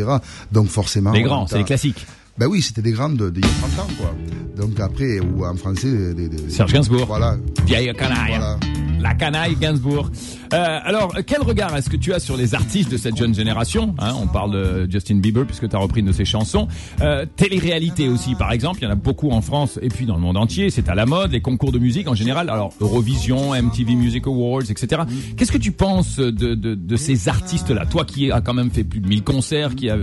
Donc, 0.51 0.67
forcément. 0.67 1.12
les 1.12 1.24
grands, 1.24 1.48
c'est 1.48 1.58
les 1.58 1.63
classiques. 1.63 2.05
Ben 2.38 2.48
oui, 2.48 2.62
c'était 2.62 2.82
des 2.82 2.91
grands 2.91 3.10
de, 3.10 3.29
de 3.29 3.39
il 3.39 3.46
y 3.46 3.50
a 3.50 3.67
30 3.75 3.79
ans, 3.79 3.91
quoi. 3.98 4.13
Donc, 4.58 4.77
après, 4.79 5.20
ou 5.20 5.46
en 5.46 5.55
français, 5.55 6.13
des, 6.13 6.27
des- 6.27 6.50
Serge 6.50 6.74
Gainsbourg. 6.74 7.05
Voilà. 7.08 7.38
Vieille 7.65 7.94
canaille. 7.96 8.32
Voilà. 8.38 8.58
La 9.05 9.13
canaille 9.13 9.55
Gainsbourg. 9.55 10.09
Euh, 10.51 10.79
alors, 10.83 11.13
quel 11.27 11.43
regard 11.43 11.75
est-ce 11.77 11.91
que 11.91 11.95
tu 11.95 12.12
as 12.12 12.19
sur 12.19 12.35
les 12.38 12.55
artistes 12.55 12.89
de 12.91 12.97
cette 12.97 13.15
jeune 13.15 13.35
génération 13.35 13.93
hein? 14.00 14.13
On 14.19 14.25
parle 14.25 14.51
de 14.51 14.91
Justin 14.91 15.17
Bieber 15.17 15.45
puisque 15.45 15.69
tu 15.69 15.75
as 15.75 15.79
repris 15.79 16.00
une 16.00 16.07
de 16.07 16.12
ses 16.12 16.25
chansons. 16.25 16.67
Euh, 17.01 17.24
Télé-réalité 17.35 18.07
aussi, 18.07 18.33
par 18.33 18.51
exemple. 18.51 18.79
Il 18.81 18.85
y 18.85 18.88
en 18.88 18.91
a 18.91 18.95
beaucoup 18.95 19.29
en 19.29 19.41
France 19.41 19.77
et 19.83 19.89
puis 19.89 20.07
dans 20.07 20.15
le 20.15 20.21
monde 20.21 20.38
entier. 20.38 20.71
C'est 20.71 20.89
à 20.89 20.95
la 20.95 21.05
mode. 21.05 21.33
Les 21.33 21.41
concours 21.41 21.71
de 21.71 21.77
musique 21.77 22.07
en 22.07 22.15
général. 22.15 22.50
Alors, 22.50 22.74
Eurovision, 22.81 23.53
MTV 23.53 23.93
Music 23.93 24.25
Awards, 24.25 24.63
etc. 24.71 25.03
Qu'est-ce 25.38 25.51
que 25.51 25.59
tu 25.59 25.71
penses 25.71 26.15
de, 26.17 26.31
de, 26.31 26.74
de 26.74 26.95
ces 26.95 27.29
artistes-là? 27.29 27.85
Toi 27.85 28.05
qui 28.05 28.31
as 28.31 28.41
quand 28.41 28.55
même 28.55 28.71
fait 28.71 28.83
plus 28.83 29.01
de 29.01 29.07
1000 29.07 29.24
concerts, 29.24 29.75
qui 29.75 29.88
a 29.91 29.97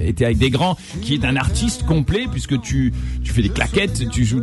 été 0.00 0.24
avec 0.24 0.38
des 0.38 0.48
grands, 0.48 0.76
qui 1.02 1.12
est 1.14 1.24
un 1.26 1.36
artiste 1.36 1.82
complet 1.84 2.24
puisque 2.32 2.58
tu, 2.62 2.94
tu 3.22 3.30
fais 3.32 3.42
des 3.42 3.50
claquettes, 3.50 4.08
tu 4.10 4.24
joues 4.24 4.40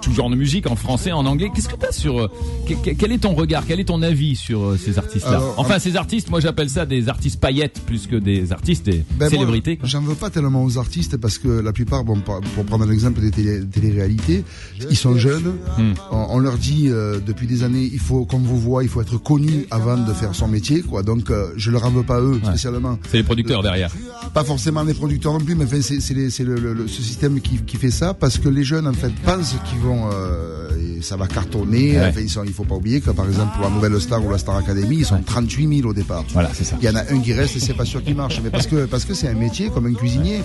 tout 0.00 0.12
genre 0.14 0.30
de 0.30 0.36
musique 0.36 0.70
en 0.70 0.76
français, 0.76 1.12
en 1.12 1.26
anglais. 1.26 1.50
Qu'est-ce 1.54 1.68
que 1.68 1.76
tu 1.78 1.84
as 1.86 1.92
sur... 1.92 2.18
euh, 2.18 2.28
que- 2.66 2.74
que- 2.74 2.90
quel 2.96 3.12
est 3.12 3.18
ton 3.18 3.25
regard 3.34 3.64
Quel 3.66 3.80
est 3.80 3.84
ton 3.84 4.02
avis 4.02 4.36
sur 4.36 4.62
euh, 4.62 4.76
ces 4.76 4.98
artistes-là 4.98 5.40
Enfin, 5.56 5.78
ces 5.78 5.96
artistes, 5.96 6.30
moi 6.30 6.40
j'appelle 6.40 6.70
ça 6.70 6.86
des 6.86 7.08
artistes 7.08 7.40
paillettes 7.40 7.80
plus 7.86 8.06
que 8.06 8.16
des 8.16 8.52
artistes, 8.52 8.86
des 8.86 9.04
Ben, 9.18 9.28
célébrités. 9.28 9.78
J'en 9.82 10.00
veux 10.02 10.14
pas 10.14 10.30
tellement 10.30 10.64
aux 10.64 10.78
artistes 10.78 11.16
parce 11.16 11.38
que 11.38 11.48
la 11.48 11.72
plupart, 11.72 12.04
bon, 12.04 12.20
pour, 12.20 12.40
prendre 12.64 12.84
l'exemple 12.86 13.20
des 13.20 13.30
télé- 13.30 13.64
télé-réalités, 13.66 14.44
ils 14.90 14.96
sont 14.96 15.16
jeunes. 15.16 15.54
Hmm. 15.78 15.92
On, 16.12 16.26
on 16.30 16.38
leur 16.38 16.56
dit 16.58 16.88
euh, 16.88 17.18
depuis 17.24 17.46
des 17.46 17.62
années, 17.62 17.88
il 17.92 17.98
faut, 18.00 18.24
comme 18.24 18.42
vous 18.42 18.58
voit, 18.58 18.82
il 18.82 18.88
faut 18.88 19.00
être 19.00 19.18
connu 19.18 19.66
avant 19.70 19.96
de 19.96 20.12
faire 20.12 20.34
son 20.34 20.48
métier, 20.48 20.82
quoi. 20.82 21.02
Donc, 21.02 21.30
euh, 21.30 21.50
je 21.56 21.70
leur 21.70 21.84
en 21.84 21.90
veux 21.90 22.02
pas 22.02 22.20
eux 22.20 22.40
spécialement. 22.44 22.98
C'est 23.10 23.18
les 23.18 23.22
producteurs 23.22 23.62
derrière. 23.62 23.90
Pas 24.34 24.44
forcément 24.44 24.82
les 24.82 24.94
producteurs 24.94 25.32
non 25.32 25.40
plus, 25.40 25.54
mais 25.54 25.64
enfin, 25.64 25.80
c'est 25.80 26.14
le, 26.14 26.54
le- 26.56 26.72
le- 26.74 26.88
ce 26.88 27.02
système 27.02 27.40
qui, 27.40 27.58
qui 27.58 27.76
fait 27.76 27.90
ça 27.90 28.14
parce 28.14 28.38
que 28.38 28.48
les 28.48 28.64
jeunes 28.64 28.86
en 28.86 28.92
fait 28.92 29.12
pensent 29.24 29.54
qu'ils 29.68 29.78
vont, 29.80 30.08
euh, 30.12 30.65
et 30.65 30.65
ça 31.02 31.16
va 31.16 31.26
cartonner. 31.26 31.92
Ouais. 31.98 32.06
Enfin, 32.08 32.20
ils 32.20 32.30
sont, 32.30 32.44
il 32.44 32.52
faut 32.52 32.64
pas 32.64 32.74
oublier 32.76 33.00
que 33.00 33.10
par 33.10 33.26
exemple 33.26 33.52
pour 33.56 33.64
la 33.68 33.70
nouvelle 33.70 34.00
star 34.00 34.24
ou 34.24 34.30
la 34.30 34.38
Star 34.38 34.56
Academy, 34.56 34.96
ils 34.98 35.04
sont 35.06 35.20
38 35.22 35.76
000 35.78 35.88
au 35.88 35.92
départ. 35.94 36.24
Voilà, 36.32 36.50
c'est 36.54 36.64
ça. 36.64 36.76
Il 36.80 36.84
y 36.86 36.88
en 36.88 36.94
a 36.96 37.00
un 37.10 37.20
qui 37.20 37.32
reste 37.32 37.56
et 37.56 37.60
c'est 37.60 37.74
pas 37.74 37.84
sûr 37.84 38.02
qu'il 38.02 38.14
marche. 38.14 38.40
Mais 38.42 38.50
parce 38.50 38.66
que 38.66 38.86
parce 38.86 39.04
que 39.04 39.14
c'est 39.14 39.28
un 39.28 39.34
métier 39.34 39.70
comme 39.70 39.86
un 39.86 39.92
cuisinier. 39.94 40.40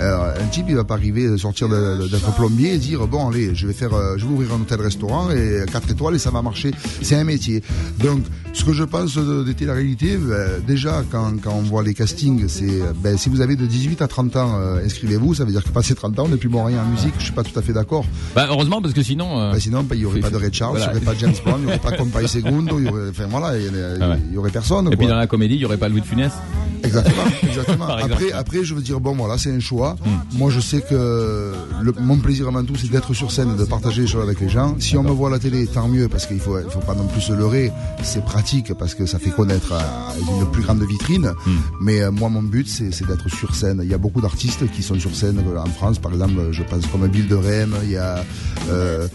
Euh, 0.00 0.34
un 0.40 0.46
type 0.48 0.66
il 0.68 0.76
va 0.76 0.84
pas 0.84 0.94
arriver 0.94 1.36
sortir 1.38 1.68
d'être 1.68 2.34
plombier 2.34 2.74
et 2.74 2.78
dire 2.78 3.06
bon 3.06 3.28
allez 3.30 3.54
je 3.54 3.66
vais 3.66 3.72
faire 3.72 3.94
euh, 3.94 4.16
je 4.18 4.26
vais 4.26 4.32
ouvrir 4.32 4.52
un 4.52 4.60
hôtel 4.60 4.80
restaurant 4.80 5.30
et 5.30 5.64
4 5.70 5.90
étoiles 5.90 6.14
et 6.14 6.18
ça 6.18 6.30
va 6.30 6.42
marcher. 6.42 6.72
C'est 7.02 7.16
un 7.16 7.24
métier. 7.24 7.62
Donc 8.02 8.22
ce 8.52 8.64
que 8.64 8.72
je 8.72 8.84
pense 8.84 9.14
de, 9.16 9.42
de 9.44 9.52
télé-réalité, 9.52 10.16
ben, 10.16 10.62
déjà 10.66 11.02
quand, 11.10 11.32
quand 11.42 11.52
on 11.54 11.62
voit 11.62 11.82
les 11.82 11.94
castings, 11.94 12.48
c'est 12.48 12.80
ben, 13.02 13.16
si 13.18 13.28
vous 13.28 13.40
avez 13.40 13.56
de 13.56 13.66
18 13.66 14.02
à 14.02 14.08
30 14.08 14.36
ans, 14.36 14.54
euh, 14.58 14.84
inscrivez-vous. 14.84 15.34
Ça 15.34 15.44
veut 15.44 15.52
dire 15.52 15.62
que 15.64 15.68
passé 15.70 15.94
30 15.94 16.18
ans, 16.18 16.24
on 16.26 16.28
n'est 16.28 16.36
plus 16.36 16.48
bon 16.48 16.64
rien 16.64 16.82
en 16.82 16.86
musique. 16.86 17.14
Je 17.18 17.24
suis 17.24 17.32
pas 17.32 17.42
tout 17.42 17.56
à 17.58 17.62
fait 17.62 17.72
d'accord. 17.72 18.04
Bah, 18.34 18.46
heureusement, 18.48 18.80
parce 18.80 18.94
que 18.94 19.02
sinon... 19.02 19.38
euh, 19.40 19.52
Ben, 19.52 19.60
sinon, 19.60 19.84
il 19.96 20.02
y 20.02 20.04
aurait 20.06 20.20
pas 20.20 20.30
de 20.30 20.36
Ray 20.36 20.50
Charles, 20.52 20.76
voilà. 20.78 20.92
il 20.92 20.94
y 20.94 20.96
aurait 20.98 21.04
pas 21.14 21.18
James 21.20 21.34
Brown, 21.44 21.60
il 21.60 21.64
y 21.64 21.66
aurait 21.68 21.78
pas 21.78 21.92
Compay 21.96 22.26
Segundo, 22.28 22.78
il 22.78 22.86
y 22.86 22.88
aurait, 22.88 23.08
enfin 23.10 23.26
voilà, 23.28 23.56
il 23.58 23.66
y, 23.66 23.68
en 23.70 23.74
a- 23.74 23.76
Ah 24.00 24.08
ouais. 24.10 24.18
il 24.28 24.34
y 24.34 24.38
aurait 24.38 24.50
personne. 24.50 24.92
Et 24.92 24.96
puis 24.96 25.06
dans 25.06 25.16
la 25.16 25.26
comédie, 25.26 25.54
il 25.56 25.60
y 25.60 25.64
aurait 25.64 25.76
pas 25.78 25.88
Louis 25.88 26.00
de 26.00 26.06
Funès 26.06 26.32
Exactement, 26.86 27.24
exactement. 27.42 27.86
Après, 27.86 28.32
après, 28.32 28.64
je 28.64 28.74
veux 28.74 28.82
dire, 28.82 29.00
bon, 29.00 29.14
voilà, 29.14 29.38
c'est 29.38 29.52
un 29.52 29.60
choix. 29.60 29.96
Moi, 30.32 30.50
je 30.50 30.60
sais 30.60 30.80
que 30.80 31.52
le, 31.82 31.94
mon 32.00 32.18
plaisir 32.18 32.48
avant 32.48 32.64
tout, 32.64 32.76
c'est 32.76 32.90
d'être 32.90 33.14
sur 33.14 33.30
scène, 33.30 33.56
de 33.56 33.64
partager 33.64 34.02
les 34.02 34.08
choses 34.08 34.22
avec 34.22 34.40
les 34.40 34.48
gens. 34.48 34.76
Si 34.78 34.96
on 34.96 35.02
me 35.02 35.10
voit 35.10 35.28
à 35.28 35.32
la 35.32 35.38
télé, 35.38 35.66
tant 35.66 35.88
mieux, 35.88 36.08
parce 36.08 36.26
qu'il 36.26 36.40
faut, 36.40 36.58
il 36.58 36.70
faut 36.70 36.80
pas 36.80 36.94
non 36.94 37.06
plus 37.06 37.20
se 37.20 37.32
leurrer. 37.32 37.72
C'est 38.02 38.24
pratique, 38.24 38.74
parce 38.74 38.94
que 38.94 39.06
ça 39.06 39.18
fait 39.18 39.30
connaître 39.30 39.72
à 39.72 40.14
une 40.18 40.46
plus 40.50 40.62
grande 40.62 40.82
vitrine. 40.82 41.32
Mais 41.80 42.02
euh, 42.02 42.10
moi, 42.10 42.28
mon 42.28 42.42
but, 42.42 42.68
c'est 42.68 43.06
d'être 43.06 43.28
sur 43.28 43.54
scène. 43.54 43.80
Il 43.82 43.90
y 43.90 43.94
a 43.94 43.98
beaucoup 43.98 44.20
d'artistes 44.20 44.70
qui 44.70 44.82
sont 44.82 44.98
sur 44.98 45.14
scène 45.14 45.38
euh, 45.38 45.58
en 45.58 45.66
France, 45.66 45.98
par 45.98 46.12
exemple, 46.12 46.48
je 46.52 46.62
pense 46.62 46.86
comme 46.86 47.06
Bill 47.08 47.28
de 47.28 47.34
Rem. 47.34 47.74
Il 47.84 47.90
y 47.90 47.96
a 47.96 48.24
euh, 48.68 49.08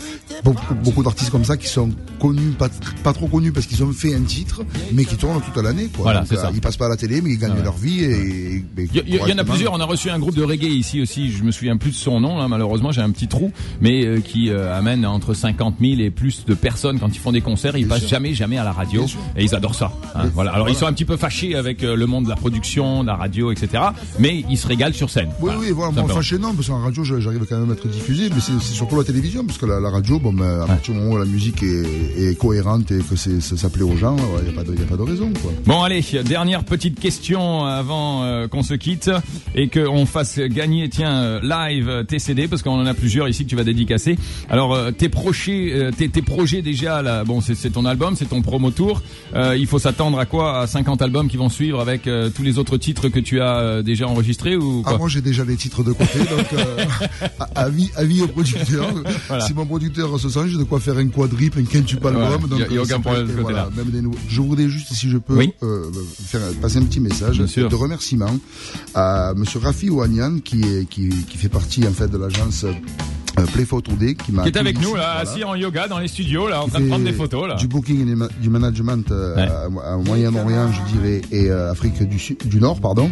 beaucoup, 0.44 0.76
beaucoup 0.76 1.04
d'artistes 1.04 1.30
comme 1.30 1.46
ça 1.46 1.58
qui 1.58 1.68
sont 1.68 1.90
connus, 2.20 2.52
pas, 2.52 2.70
pas 3.04 3.14
trop 3.14 3.28
connus, 3.28 3.52
parce 3.52 3.66
qu'ils 3.66 3.84
ont 3.84 3.92
fait 3.92 4.16
un 4.16 4.22
titre, 4.22 4.64
mais 4.94 5.06
qui 5.06 5.16
tournent 5.16 5.42
toute 5.42 5.64
l'année. 5.64 5.90
Voilà, 5.98 6.20
Donc, 6.20 6.30
c'est 6.30 6.38
euh, 6.38 6.42
ça. 6.42 6.52
Ils 6.54 6.62
passent 6.62 6.78
pas 6.78 6.86
à 6.86 6.90
la 6.90 6.98
télé, 6.98 7.22
mais 7.22 7.32
ils 7.32 7.38
gagnent 7.38 7.61
Leur 7.64 7.76
vie 7.78 8.04
et, 8.04 8.64
Il 8.78 9.16
y, 9.16 9.34
en 9.34 9.38
a 9.38 9.44
plusieurs. 9.44 9.74
On 9.74 9.80
a 9.80 9.86
reçu 9.86 10.10
un 10.10 10.20
groupe 10.20 10.36
de 10.36 10.44
reggae 10.44 10.64
ici 10.70 11.02
aussi. 11.02 11.32
Je 11.32 11.44
me 11.44 11.52
souviens 11.52 11.78
plus 11.78 11.92
de 11.92 11.96
son 11.96 12.20
nom. 12.20 12.38
Là, 12.38 12.48
malheureusement, 12.48 12.92
j'ai 12.92 13.02
un 13.02 13.12
petit 13.12 13.28
trou, 13.28 13.52
mais 13.82 14.06
euh, 14.06 14.20
qui 14.20 14.50
euh, 14.50 14.76
amène 14.78 15.06
entre 15.06 15.34
50 15.34 15.76
000 15.80 16.00
et 16.02 16.10
plus 16.10 16.46
de 16.46 16.54
personnes 16.54 17.00
quand 17.00 17.10
ils 17.14 17.20
font 17.20 17.32
des 17.32 17.42
concerts. 17.42 17.76
Ils 17.78 17.86
Bien 17.86 17.90
passent 17.96 18.00
sûr. 18.02 18.10
jamais, 18.10 18.34
jamais 18.34 18.58
à 18.58 18.64
la 18.64 18.72
radio, 18.72 19.06
et 19.38 19.44
ils 19.44 19.56
adorent 19.56 19.76
ça. 19.76 19.92
hein. 20.16 20.30
Voilà. 20.34 20.52
Alors 20.52 20.68
ils 20.70 20.74
voilà. 20.74 20.80
sont 20.80 20.86
un 20.88 20.94
petit 20.94 21.06
peu 21.06 21.18
fâchés 21.18 21.56
avec 21.56 21.84
euh, 21.84 21.96
le 21.96 22.06
monde 22.06 22.26
de 22.26 22.30
la 22.30 22.36
production, 22.36 23.02
de 23.04 23.08
la 23.08 23.16
radio, 23.16 23.52
etc. 23.52 23.84
Mais 24.20 24.44
ils 24.50 24.58
se 24.58 24.68
régalent 24.68 24.94
sur 24.94 25.10
scène. 25.10 25.30
Oui, 25.42 25.52
oui, 25.60 25.72
voilà, 25.72 25.92
moi, 25.92 26.08
fâché, 26.08 26.38
non, 26.38 26.54
parce 26.54 26.68
qu'en 26.68 26.82
radio, 26.82 27.04
j'arrive 27.04 27.46
quand 27.48 27.60
même 27.60 27.70
à 27.70 27.74
être 27.74 27.88
diffusé, 27.88 28.30
mais 28.34 28.42
c'est 28.42 28.60
surtout 28.74 28.98
la 28.98 29.04
télévision, 29.04 29.46
parce 29.46 29.58
que 29.58 29.66
la, 29.66 29.80
la 29.80 29.90
radio, 29.90 30.20
bon, 30.20 30.34
ben, 30.34 30.62
à 30.62 30.66
partir 30.66 30.94
du 30.94 31.00
moment 31.00 31.14
où 31.16 31.18
la 31.18 31.26
musique 31.26 31.62
est, 31.64 32.30
est 32.30 32.38
cohérente 32.38 32.92
et 32.92 33.00
que 33.00 33.16
c'est- 33.16 33.42
ça, 33.42 33.58
ça 33.58 33.70
plaît 33.70 33.84
aux 33.84 33.96
gens, 33.98 34.16
il 34.40 34.44
n'y 34.46 34.50
a, 34.50 34.54
pas 34.54 34.64
de- 34.70 34.76
y 34.76 34.82
a 34.82 34.86
pas 34.86 34.98
de 34.98 35.02
raison, 35.04 35.32
quoi. 35.42 35.52
Bon 35.66 35.82
allez, 35.84 36.04
dernière 36.26 36.64
petite 36.64 37.00
question 37.00 37.51
avant 37.66 38.24
euh, 38.24 38.48
qu'on 38.48 38.64
se 38.64 38.74
quitte 38.74 39.12
et 39.56 39.68
qu'on 39.70 40.06
fasse 40.06 40.40
gagner 40.40 40.90
tiens 40.90 41.14
euh, 41.16 41.40
live 41.42 41.90
euh, 41.90 42.04
tes 42.04 42.20
CD 42.20 42.48
parce 42.48 42.62
qu'on 42.64 42.80
en 42.80 42.86
a 42.86 42.94
plusieurs 42.94 43.28
ici 43.28 43.44
que 43.46 43.50
tu 43.50 43.56
vas 43.56 43.64
dédicacer. 43.64 44.18
Alors 44.50 44.74
euh, 44.74 44.92
tes 44.92 45.10
projets, 45.10 45.72
euh, 45.74 45.92
tes, 45.92 46.10
tes 46.10 46.22
projets 46.22 46.62
déjà 46.62 47.02
là, 47.02 47.24
bon 47.24 47.42
c'est 47.42 47.56
ton 47.72 47.86
album, 47.86 48.16
c'est 48.16 48.30
ton 48.30 48.42
promo 48.42 48.72
tour. 48.72 49.02
Il 49.36 49.68
faut 49.68 49.80
s'attendre 49.80 50.18
à 50.20 50.26
quoi? 50.26 50.62
À 50.62 50.68
50 50.68 51.02
albums 51.02 51.28
qui 51.30 51.38
vont 51.38 51.50
suivre 51.50 51.80
avec 51.80 52.04
tous 52.36 52.44
les 52.44 52.58
autres 52.58 52.78
titres 52.78 53.10
que 53.10 53.20
tu 53.20 53.42
as 53.42 53.82
déjà 53.84 54.08
enregistrés 54.08 54.56
ou 54.56 54.84
Ah, 54.86 54.98
moi, 54.98 55.08
j'ai 55.10 55.22
déjà 55.22 55.44
les 55.44 55.56
titres 55.56 55.84
de 55.84 55.92
côté, 55.92 56.20
donc, 56.20 56.48
avis, 57.56 57.90
avis 57.96 58.22
au 58.22 58.28
producteur. 58.28 58.88
Voilà. 59.28 59.46
Si 59.46 59.54
mon 59.54 59.66
producteur 59.66 60.20
se 60.20 60.30
sent, 60.30 60.40
j'ai 60.48 60.58
de 60.58 60.64
quoi 60.64 60.80
faire 60.80 60.98
un 60.98 61.08
quadruple, 61.08 61.60
un 61.60 61.64
quintuple 61.64 62.08
album. 62.08 62.24
Voilà, 62.24 62.38
donc, 62.48 62.60
y 62.60 62.64
a- 62.64 62.76
y 62.76 62.78
a 62.78 62.82
aucun 62.82 63.00
problème 63.00 63.28
de 63.28 63.32
ce 63.32 63.38
côté-là. 63.38 63.70
même 63.76 63.90
des 63.90 64.02
nouveaux- 64.02 64.18
Je 64.28 64.42
voudrais 64.42 64.70
juste, 64.70 64.94
si 64.94 65.10
je 65.10 65.18
peux, 65.18 65.36
Oui. 65.36 65.54
faire, 66.26 66.42
passer 66.62 66.78
un 66.78 66.84
petit 66.84 67.00
message. 67.00 67.41
De 67.46 67.76
remerciement 67.76 68.40
à 68.94 69.34
Monsieur 69.36 69.60
Rafi 69.60 69.90
Ouanian, 69.90 70.40
qui, 70.40 70.62
est, 70.64 70.90
qui, 70.90 71.10
qui 71.10 71.38
fait 71.38 71.50
partie, 71.50 71.88
en 71.88 71.92
fait, 71.92 72.08
de 72.08 72.18
l'agence 72.18 72.66
euh, 73.40 73.46
Play 73.54 73.66
Photo 73.66 73.92
Day 73.94 74.16
qui 74.16 74.32
m'a 74.32 74.44
Qui 74.44 74.50
est 74.50 74.58
avec 74.58 74.80
nous 74.82 74.96
là, 74.96 75.14
voilà. 75.16 75.18
assis 75.20 75.44
en 75.44 75.56
yoga 75.56 75.88
dans 75.88 76.00
les 76.00 76.08
studios 76.08 76.48
là, 76.48 76.62
en 76.62 76.66
Qui 76.66 76.72
train 76.72 76.80
de 76.82 76.88
prendre 76.88 77.06
des 77.06 77.14
photos 77.14 77.48
là. 77.48 77.56
Du 77.56 77.68
booking 77.68 78.02
et 78.02 78.06
du 78.06 78.16
ma- 78.16 78.28
du 78.28 78.50
management 78.50 79.10
euh, 79.12 79.36
Ouais. 79.36 79.42
à, 79.84 79.94
à 79.94 79.98
Moyen-Orient, 79.98 80.70
je 80.72 80.94
dirais, 80.98 81.22
et 81.32 81.50
euh, 81.50 81.72
Afrique 81.72 82.02
du, 82.04 82.20
Sud, 82.20 82.38
du 82.46 82.60
Nord, 82.60 82.80
pardon. 82.82 83.12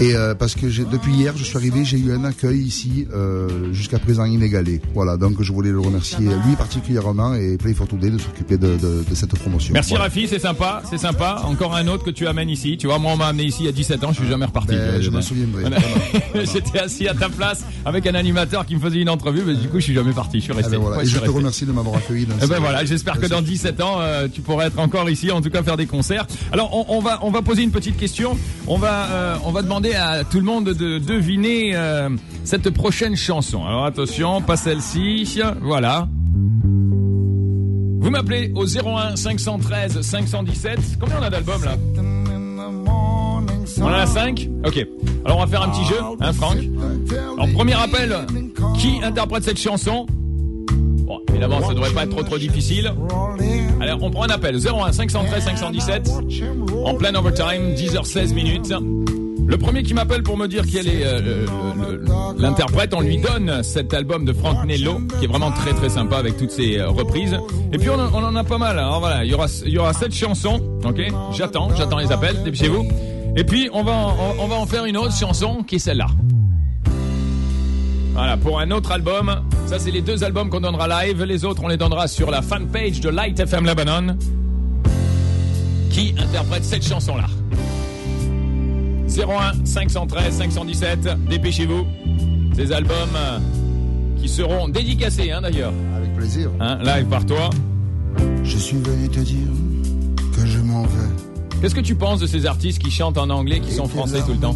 Et 0.00 0.14
euh, 0.14 0.34
parce 0.34 0.54
que 0.54 0.68
j'ai- 0.68 0.84
depuis 0.84 1.12
hier, 1.12 1.34
je 1.36 1.44
suis 1.44 1.56
arrivé, 1.56 1.84
j'ai 1.84 1.98
eu 1.98 2.12
un 2.12 2.24
accueil 2.24 2.60
ici 2.60 3.06
euh, 3.14 3.72
jusqu'à 3.72 3.98
présent 3.98 4.24
inégalé. 4.24 4.80
Voilà, 4.94 5.16
donc 5.16 5.40
je 5.42 5.52
voulais 5.52 5.70
le 5.70 5.80
remercier 5.80 6.18
lui 6.46 6.56
particulièrement 6.56 7.34
et 7.34 7.56
Play 7.56 7.74
Photo 7.74 7.96
Day 7.96 8.10
de 8.10 8.18
s'occuper 8.18 8.56
de, 8.58 8.76
de, 8.76 9.04
de 9.08 9.14
cette 9.14 9.34
promotion. 9.38 9.72
Merci 9.74 9.90
Voilà. 9.90 10.04
Rafi, 10.04 10.26
c'est 10.28 10.38
sympa, 10.38 10.82
c'est 10.88 10.98
sympa. 10.98 11.42
Encore 11.46 11.74
un 11.76 11.86
autre 11.88 12.04
que 12.04 12.10
tu 12.10 12.26
amènes 12.26 12.48
ici. 12.50 12.76
Tu 12.78 12.86
vois, 12.86 12.98
moi 12.98 13.12
on 13.12 13.16
m'a 13.16 13.26
amené 13.26 13.44
ici 13.44 13.58
il 13.60 13.66
y 13.66 13.68
a 13.68 13.72
17 13.72 14.04
ans, 14.04 14.12
je 14.12 14.20
suis 14.20 14.28
jamais 14.28 14.46
reparti. 14.46 14.74
Ben, 14.74 15.00
je 15.00 15.10
m'en 15.10 15.22
souviendrai. 15.22 15.64
J'étais 16.52 16.78
assis 16.78 17.08
à 17.08 17.14
ta 17.14 17.28
place 17.28 17.64
avec 17.84 18.06
un 18.06 18.14
animateur 18.14 18.66
qui 18.66 18.74
me 18.74 18.80
faisait 18.80 19.00
une 19.00 19.08
entrevue, 19.08 19.42
mais 19.46 19.54
du 19.60 19.68
coup 19.68 19.78
je 19.78 19.84
suis 19.84 19.94
jamais 19.94 20.12
parti, 20.12 20.38
je 20.38 20.44
suis 20.44 20.52
Ah 20.52 20.56
resté. 20.56 20.72
ben 20.72 20.78
voilà. 20.78 20.96
Ouais, 20.98 21.02
Et 21.04 21.06
je 21.06 21.14
te 21.16 21.20
resté. 21.20 21.36
remercie 21.36 21.66
de 21.66 21.72
m'avoir 21.72 21.96
accueilli 21.96 22.26
dans 22.26 22.34
Eh 22.42 22.46
ben 22.46 22.58
voilà, 22.58 22.84
j'espère 22.84 23.18
que 23.20 23.26
dans 23.26 23.42
17 23.42 23.80
ans, 23.80 23.96
euh, 24.00 24.26
tu 24.32 24.40
pourras 24.40 24.66
être 24.66 24.78
encore 24.78 25.08
ici, 25.10 25.30
en 25.30 25.40
tout 25.40 25.50
cas 25.50 25.62
faire 25.62 25.76
des 25.76 25.86
concerts. 25.86 26.26
Alors, 26.52 26.70
on, 26.90 26.96
on 26.96 27.00
va 27.00 27.18
on 27.22 27.30
va 27.30 27.42
poser 27.42 27.62
une 27.62 27.70
petite 27.70 27.96
question. 27.96 28.36
On 28.66 28.76
va 28.78 29.06
euh, 29.10 29.36
on 29.44 29.52
va 29.52 29.62
demander 29.62 29.94
à 29.94 30.24
tout 30.24 30.38
le 30.38 30.44
monde 30.44 30.64
de 30.70 30.98
deviner 30.98 31.72
euh, 31.74 32.08
cette 32.44 32.70
prochaine 32.70 33.16
chanson. 33.16 33.64
Alors 33.64 33.84
attention, 33.84 34.40
pas 34.42 34.56
celle-ci. 34.56 35.40
Voilà. 35.62 36.08
Vous 38.02 38.10
m'appelez 38.10 38.50
au 38.54 38.64
01 38.66 39.16
513 39.16 40.00
517. 40.00 40.78
Combien 40.98 41.16
on 41.20 41.22
a 41.22 41.30
d'albums 41.30 41.64
là 41.64 41.76
On 43.78 43.84
en 43.84 43.88
a 43.92 44.06
5 44.06 44.48
Ok. 44.66 44.86
Alors 45.24 45.38
on 45.38 45.40
va 45.42 45.46
faire 45.46 45.62
un 45.62 45.68
petit 45.68 45.84
jeu, 45.84 45.96
hein 46.20 46.32
Franck? 46.32 46.56
Alors 47.34 47.48
premier 47.52 47.74
appel, 47.74 48.16
qui 48.80 49.02
interprète 49.02 49.44
cette 49.44 49.58
chanson 49.60 50.06
Bon, 51.06 51.18
évidemment, 51.30 51.60
ça 51.66 51.74
devrait 51.74 51.90
pas 51.90 52.04
être 52.04 52.10
trop 52.10 52.22
trop 52.22 52.38
difficile. 52.38 52.92
Alors, 53.80 53.98
on 54.02 54.10
prend 54.10 54.24
un 54.24 54.28
appel 54.30 54.56
01 54.56 54.92
513 54.92 55.42
517 55.44 56.10
en 56.84 56.94
plein 56.94 57.14
overtime, 57.14 57.74
10h16 57.74 58.32
minutes. 58.32 58.72
Le 59.46 59.56
premier 59.58 59.82
qui 59.82 59.94
m'appelle 59.94 60.22
pour 60.22 60.36
me 60.36 60.46
dire 60.46 60.62
quel 60.70 60.86
est 60.86 61.04
euh, 61.04 61.20
le- 61.20 62.04
l'interprète, 62.40 62.94
on 62.94 63.00
lui 63.00 63.18
donne 63.18 63.64
cet 63.64 63.92
album 63.92 64.24
de 64.24 64.32
Frank 64.32 64.64
Nello, 64.64 65.00
qui 65.18 65.24
est 65.24 65.28
vraiment 65.28 65.50
très 65.50 65.72
très 65.72 65.88
sympa 65.88 66.18
avec 66.18 66.36
toutes 66.36 66.52
ses 66.52 66.78
euh, 66.78 66.88
reprises. 66.88 67.36
Et 67.72 67.78
puis 67.78 67.88
on, 67.90 67.94
en- 67.98 68.36
a 68.36 68.44
pas 68.44 68.58
mal. 68.58 68.78
Alors 68.78 69.00
voilà, 69.00 69.24
il 69.24 69.30
y 69.30 69.34
aura 69.34 69.46
il 69.66 69.72
y 69.72 69.78
aura. 69.78 69.90
Ok, 70.84 71.00
j'attends, 71.32 71.68
j'attends 71.76 71.98
les 71.98 72.12
appels. 72.12 72.40
Dépêchez-vous. 72.44 72.86
Et 73.36 73.42
puis 73.42 73.68
on 73.72 73.82
va 73.82 74.14
on 74.38 74.46
va 74.46 74.54
en 74.54 74.66
faire 74.66 74.84
une 74.84 74.96
autre 74.96 75.16
chanson 75.16 75.64
qui 75.66 75.76
est 75.76 75.80
celle-là. 75.80 76.06
Voilà, 78.20 78.36
pour 78.36 78.60
un 78.60 78.70
autre 78.70 78.92
album. 78.92 79.34
Ça, 79.64 79.78
c'est 79.78 79.90
les 79.90 80.02
deux 80.02 80.24
albums 80.24 80.50
qu'on 80.50 80.60
donnera 80.60 81.06
live. 81.06 81.22
Les 81.22 81.46
autres, 81.46 81.62
on 81.64 81.68
les 81.68 81.78
donnera 81.78 82.06
sur 82.06 82.30
la 82.30 82.42
fanpage 82.42 83.00
de 83.00 83.08
Light 83.08 83.40
FM 83.40 83.64
Lebanon. 83.64 84.14
Qui 85.88 86.14
interprète 86.18 86.62
cette 86.62 86.86
chanson-là? 86.86 87.24
01 89.08 89.64
513 89.64 90.34
517. 90.36 91.08
Dépêchez-vous. 91.30 91.86
Ces 92.54 92.72
albums 92.72 93.16
euh, 93.16 93.38
qui 94.20 94.28
seront 94.28 94.68
dédicacés, 94.68 95.30
hein, 95.30 95.40
d'ailleurs. 95.40 95.72
Avec 95.96 96.14
plaisir. 96.14 96.50
Hein, 96.60 96.78
live 96.82 97.06
par 97.06 97.24
toi. 97.24 97.48
Je 98.44 98.58
suis 98.58 98.76
venu 98.76 99.08
te 99.08 99.20
dire 99.20 99.48
que 100.36 100.44
je 100.44 100.58
m'en 100.58 100.82
vais. 100.82 101.08
Qu'est-ce 101.62 101.74
que 101.74 101.80
tu 101.80 101.94
penses 101.94 102.20
de 102.20 102.26
ces 102.26 102.44
artistes 102.44 102.82
qui 102.82 102.90
chantent 102.90 103.16
en 103.16 103.30
anglais, 103.30 103.60
qui 103.60 103.72
sont 103.72 103.88
français 103.88 104.20
tout 104.26 104.32
le 104.32 104.40
temps? 104.40 104.54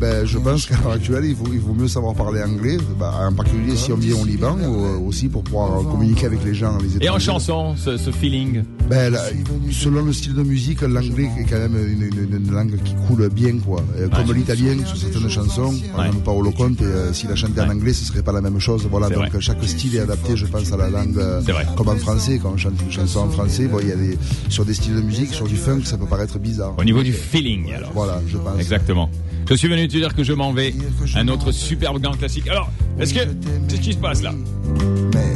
Ben, 0.00 0.24
je 0.24 0.38
pense 0.38 0.64
qu'à 0.64 0.76
l'heure 0.78 0.92
actuelle, 0.92 1.24
il 1.26 1.34
vaut, 1.34 1.48
il 1.52 1.60
vaut 1.60 1.74
mieux 1.74 1.86
savoir 1.88 2.14
parler 2.14 2.42
anglais, 2.42 2.78
ben, 2.98 3.10
en 3.28 3.34
particulier 3.34 3.76
si 3.76 3.92
on 3.92 3.96
vient 3.96 4.16
au 4.16 4.24
Liban, 4.24 4.56
ou 4.58 4.84
euh, 4.86 4.98
aussi 5.06 5.28
pour 5.28 5.44
pouvoir 5.44 5.82
communiquer 5.82 6.24
avec 6.26 6.42
les 6.42 6.54
gens, 6.54 6.78
les 6.78 7.04
Et 7.04 7.10
en 7.10 7.18
chanson, 7.18 7.74
ce, 7.76 7.98
ce 7.98 8.10
feeling 8.10 8.62
Ben, 8.88 9.12
là, 9.12 9.20
selon 9.70 10.02
le 10.02 10.12
style 10.14 10.34
de 10.34 10.42
musique, 10.42 10.80
l'anglais 10.80 11.28
est 11.38 11.44
quand 11.44 11.58
même 11.58 11.76
une, 11.76 12.02
une- 12.02 12.34
une 12.46 12.50
langue 12.50 12.76
qui 12.82 12.94
coule 13.06 13.28
bien, 13.28 13.58
quoi. 13.58 13.82
Euh, 13.98 14.08
comme 14.08 14.32
l'italien 14.34 14.78
sur 14.86 14.96
certaines 14.96 15.28
chansons, 15.28 15.74
par 15.92 16.00
Ouais. 16.00 16.06
exemple 16.06 16.24
Paolo 16.24 16.50
Conte, 16.50 16.80
et, 16.80 16.84
euh, 16.84 17.12
s'il 17.12 17.30
a 17.30 17.34
chanté 17.36 17.60
en 17.60 17.64
Ouais. 17.64 17.74
anglais, 17.74 17.92
ce 17.92 18.04
serait 18.06 18.22
pas 18.22 18.32
la 18.32 18.40
même 18.40 18.58
chose. 18.58 18.86
Voilà, 18.90 19.10
donc 19.10 19.28
vrai. 19.28 19.40
chaque 19.40 19.62
style 19.64 19.96
est 19.96 20.00
adapté, 20.00 20.34
je 20.34 20.46
pense, 20.46 20.72
à 20.72 20.78
la 20.78 20.88
langue. 20.88 21.18
euh. 21.18 21.42
Comme 21.76 21.88
en 21.90 21.96
français, 21.96 22.40
quand 22.42 22.52
on 22.54 22.56
chante 22.56 22.80
une 22.82 22.90
chanson 22.90 23.20
en 23.20 23.28
français, 23.28 23.66
bon, 23.66 23.78
il 23.82 23.88
y 23.88 23.92
a 23.92 23.96
des, 23.96 24.16
sur 24.48 24.64
des 24.64 24.72
styles 24.74 24.94
de 24.96 25.02
musique, 25.02 25.34
sur 25.34 25.46
du 25.46 25.56
funk, 25.56 25.80
ça 25.84 25.98
peut 25.98 26.06
paraître 26.06 26.38
bizarre. 26.38 26.74
Au 26.78 26.84
niveau 26.84 27.02
du 27.02 27.12
feeling, 27.12 27.70
alors. 27.74 27.90
Voilà, 27.94 28.20
je 28.26 28.38
pense. 28.38 28.58
Exactement. 28.58 29.10
Je 29.50 29.56
suis 29.56 29.68
venu 29.68 29.88
te 29.88 29.92
dire 29.92 30.14
que 30.14 30.22
je 30.22 30.32
m'en 30.32 30.52
vais. 30.52 30.72
Un 31.16 31.26
autre 31.26 31.50
superbe 31.50 32.00
grand 32.00 32.12
classique. 32.12 32.46
Alors, 32.48 32.70
est-ce 33.00 33.12
que... 33.12 33.20
Qu'est-ce 33.68 33.80
qui 33.80 33.92
se 33.92 33.98
passe 33.98 34.22
là 34.22 34.32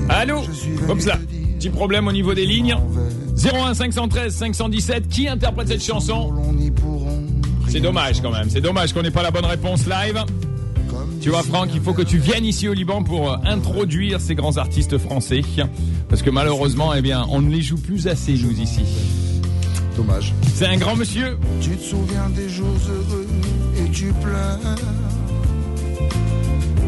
Allô 0.08 0.42
Oups 0.88 1.06
là. 1.06 1.18
Petit 1.58 1.68
problème 1.70 2.06
au 2.06 2.12
niveau 2.12 2.32
des 2.32 2.46
lignes. 2.46 2.76
01 3.36 3.74
513 3.74 4.32
517. 4.32 5.08
Qui 5.08 5.26
interprète 5.26 5.66
cette 5.66 5.82
chanson 5.82 6.32
C'est 7.66 7.80
dommage 7.80 8.22
quand 8.22 8.30
même. 8.30 8.48
C'est 8.48 8.60
dommage 8.60 8.92
qu'on 8.92 9.02
n'ait 9.02 9.10
pas 9.10 9.24
la 9.24 9.32
bonne 9.32 9.46
réponse 9.46 9.84
live. 9.86 10.24
Tu 11.20 11.30
vois, 11.30 11.42
Franck, 11.42 11.70
il 11.74 11.80
faut 11.80 11.92
que 11.94 12.02
tu 12.02 12.18
viennes 12.18 12.44
ici 12.44 12.68
au 12.68 12.74
Liban 12.74 13.02
pour 13.02 13.32
euh, 13.32 13.36
introduire 13.44 14.20
ces 14.20 14.34
grands 14.34 14.58
artistes 14.58 14.98
français. 14.98 15.40
Parce 16.08 16.22
que 16.22 16.30
malheureusement, 16.30 16.94
eh 16.94 17.02
bien, 17.02 17.26
on 17.30 17.40
ne 17.40 17.50
les 17.50 17.62
joue 17.62 17.78
plus 17.78 18.06
assez, 18.06 18.34
nous, 18.34 18.60
ici. 18.60 18.82
Dommage. 19.96 20.34
C'est 20.54 20.66
un 20.66 20.76
grand 20.76 20.96
monsieur. 20.96 21.38
Tu 21.60 21.70
te 21.70 21.82
souviens 21.82 22.28
des 22.28 22.48
jours 22.48 22.76
heureux 22.88 23.23
tu 23.94 24.12
pleures. 24.14 24.58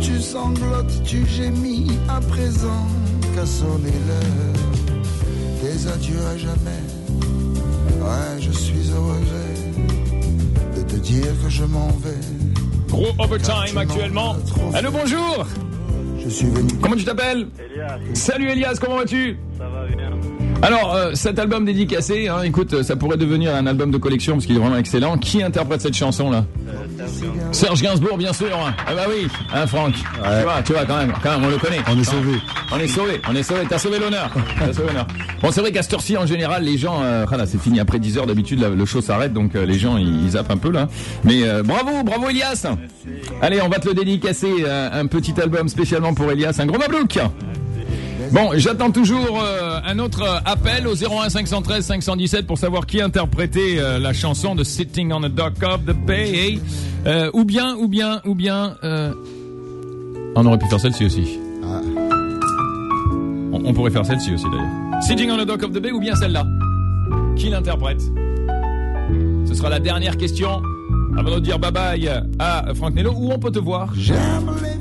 Tu 0.00 0.20
sanglotes, 0.20 1.02
tu 1.04 1.24
gémis 1.26 1.86
à 2.08 2.20
présent 2.20 2.86
qu'à 3.34 3.46
sonner 3.46 3.92
l'heure. 4.08 5.02
Des 5.62 5.88
adieux 5.88 6.20
à 6.32 6.36
jamais. 6.36 6.82
Ouais, 8.00 8.40
je 8.40 8.50
suis 8.50 8.92
au 8.92 9.02
regret 9.02 10.76
de 10.76 10.82
te 10.82 10.96
dire 10.96 11.32
que 11.42 11.48
je 11.48 11.64
m'en 11.64 11.88
vais. 11.88 12.20
Gros 12.88 13.12
overtime 13.18 13.78
actuellement. 13.78 14.36
Allô, 14.74 14.90
bonjour. 14.90 15.46
Je 16.24 16.28
suis 16.28 16.46
venu. 16.46 16.72
Comment 16.80 16.96
tu 16.96 17.04
t'appelles 17.04 17.46
Elias, 17.58 17.98
Salut 18.14 18.50
Elias, 18.50 18.78
comment 18.80 18.96
vas-tu 18.96 19.38
ça 19.56 19.64
va 19.68 19.86
bien. 19.86 20.10
Alors, 20.62 20.94
euh, 20.94 21.12
cet 21.14 21.38
album 21.38 21.64
dédicacé, 21.64 22.28
hein, 22.28 22.42
écoute, 22.42 22.72
euh, 22.72 22.82
ça 22.82 22.96
pourrait 22.96 23.16
devenir 23.16 23.54
un 23.54 23.66
album 23.66 23.90
de 23.90 23.98
collection 23.98 24.34
parce 24.34 24.46
qu'il 24.46 24.56
est 24.56 24.60
vraiment 24.60 24.76
excellent. 24.76 25.16
Qui 25.18 25.42
interprète 25.42 25.80
cette 25.80 25.94
chanson 25.94 26.30
là? 26.30 26.44
Serge 27.52 27.82
Gainsbourg, 27.82 28.16
bien 28.18 28.32
sûr. 28.32 28.48
hein. 28.56 28.74
Ah 28.86 28.94
bah 28.94 29.02
oui, 29.08 29.28
hein, 29.52 29.66
Franck. 29.66 29.94
Tu 29.94 30.42
vois, 30.42 30.62
tu 30.64 30.72
vois 30.72 30.84
quand 30.84 30.96
même, 30.98 31.12
quand 31.22 31.30
même, 31.38 31.44
on 31.44 31.48
le 31.50 31.56
connaît. 31.58 31.80
On 31.88 31.98
est 31.98 32.04
sauvé. 32.04 32.38
On 32.72 32.78
est 32.78 32.88
sauvé, 32.88 33.20
on 33.28 33.34
est 33.34 33.42
sauvé. 33.42 33.60
T'as 33.68 33.78
sauvé 33.78 33.98
l'honneur. 33.98 34.30
T'as 34.58 34.72
sauvé 34.72 34.88
l'honneur. 34.88 35.06
Bon, 35.42 35.50
c'est 35.50 35.60
vrai 35.60 35.72
qu'à 35.72 35.82
cette 35.82 35.94
heure-ci, 35.94 36.16
en 36.16 36.26
général, 36.26 36.64
les 36.64 36.76
gens, 36.78 37.02
euh, 37.02 37.24
voilà, 37.28 37.46
c'est 37.46 37.60
fini 37.60 37.80
après 37.80 37.98
10 37.98 38.18
heures 38.18 38.26
d'habitude, 38.26 38.60
le 38.60 38.84
show 38.84 39.00
s'arrête, 39.00 39.32
donc 39.32 39.54
euh, 39.54 39.64
les 39.66 39.78
gens 39.78 39.96
ils, 39.96 40.24
ils 40.24 40.30
zappent 40.30 40.50
un 40.50 40.56
peu 40.56 40.70
là. 40.70 40.88
Mais 41.24 41.42
euh, 41.48 41.62
bravo, 41.62 42.02
bravo 42.02 42.28
Elias. 42.28 42.66
Allez, 43.42 43.60
on 43.62 43.68
va 43.68 43.78
te 43.78 43.88
le 43.88 43.94
dédicacer, 43.94 44.50
euh, 44.64 44.88
un 44.92 45.06
petit 45.06 45.34
album 45.40 45.68
spécialement 45.68 46.14
pour 46.14 46.30
Elias, 46.30 46.56
un 46.58 46.66
gros 46.66 46.78
mablouk. 46.78 47.18
Bon, 48.32 48.50
j'attends 48.56 48.90
toujours 48.90 49.40
euh, 49.42 49.78
un 49.86 49.98
autre 49.98 50.22
euh, 50.22 50.38
appel 50.44 50.86
au 50.86 50.94
01 50.94 51.28
513 51.30 51.84
517 51.84 52.46
pour 52.46 52.58
savoir 52.58 52.84
qui 52.86 53.00
interprétait 53.00 53.76
euh, 53.78 53.98
la 53.98 54.12
chanson 54.12 54.54
de 54.54 54.64
Sitting 54.64 55.12
on 55.12 55.20
the 55.20 55.28
Dock 55.32 55.62
of 55.62 55.84
the 55.84 55.94
Bay. 56.06 56.58
Euh, 57.06 57.30
ou 57.34 57.44
bien, 57.44 57.76
ou 57.76 57.88
bien, 57.88 58.20
ou 58.26 58.34
bien. 58.34 58.76
euh, 58.84 59.12
On 60.34 60.44
aurait 60.44 60.58
pu 60.58 60.66
faire 60.66 60.80
celle-ci 60.80 61.04
aussi. 61.06 61.38
Ah. 61.62 61.80
On, 63.52 63.62
on 63.64 63.72
pourrait 63.72 63.90
faire 63.92 64.04
celle-ci 64.04 64.34
aussi 64.34 64.44
d'ailleurs. 64.50 65.02
Sitting 65.02 65.30
on 65.30 65.38
the 65.38 65.46
Dock 65.46 65.62
of 65.62 65.70
the 65.72 65.78
Bay 65.80 65.92
ou 65.92 66.00
bien 66.00 66.14
celle-là? 66.16 66.44
Qui 67.36 67.48
l'interprète? 67.50 68.02
Ce 69.46 69.54
sera 69.54 69.70
la 69.70 69.78
dernière 69.78 70.16
question 70.16 70.62
avant 71.16 71.30
de 71.36 71.40
dire 71.40 71.58
bye 71.58 71.72
bye 71.72 72.08
à 72.38 72.64
Franck 72.74 72.94
Nello. 72.94 73.12
Où 73.16 73.32
on 73.32 73.38
peut 73.38 73.50
te 73.50 73.58
voir 73.58 73.92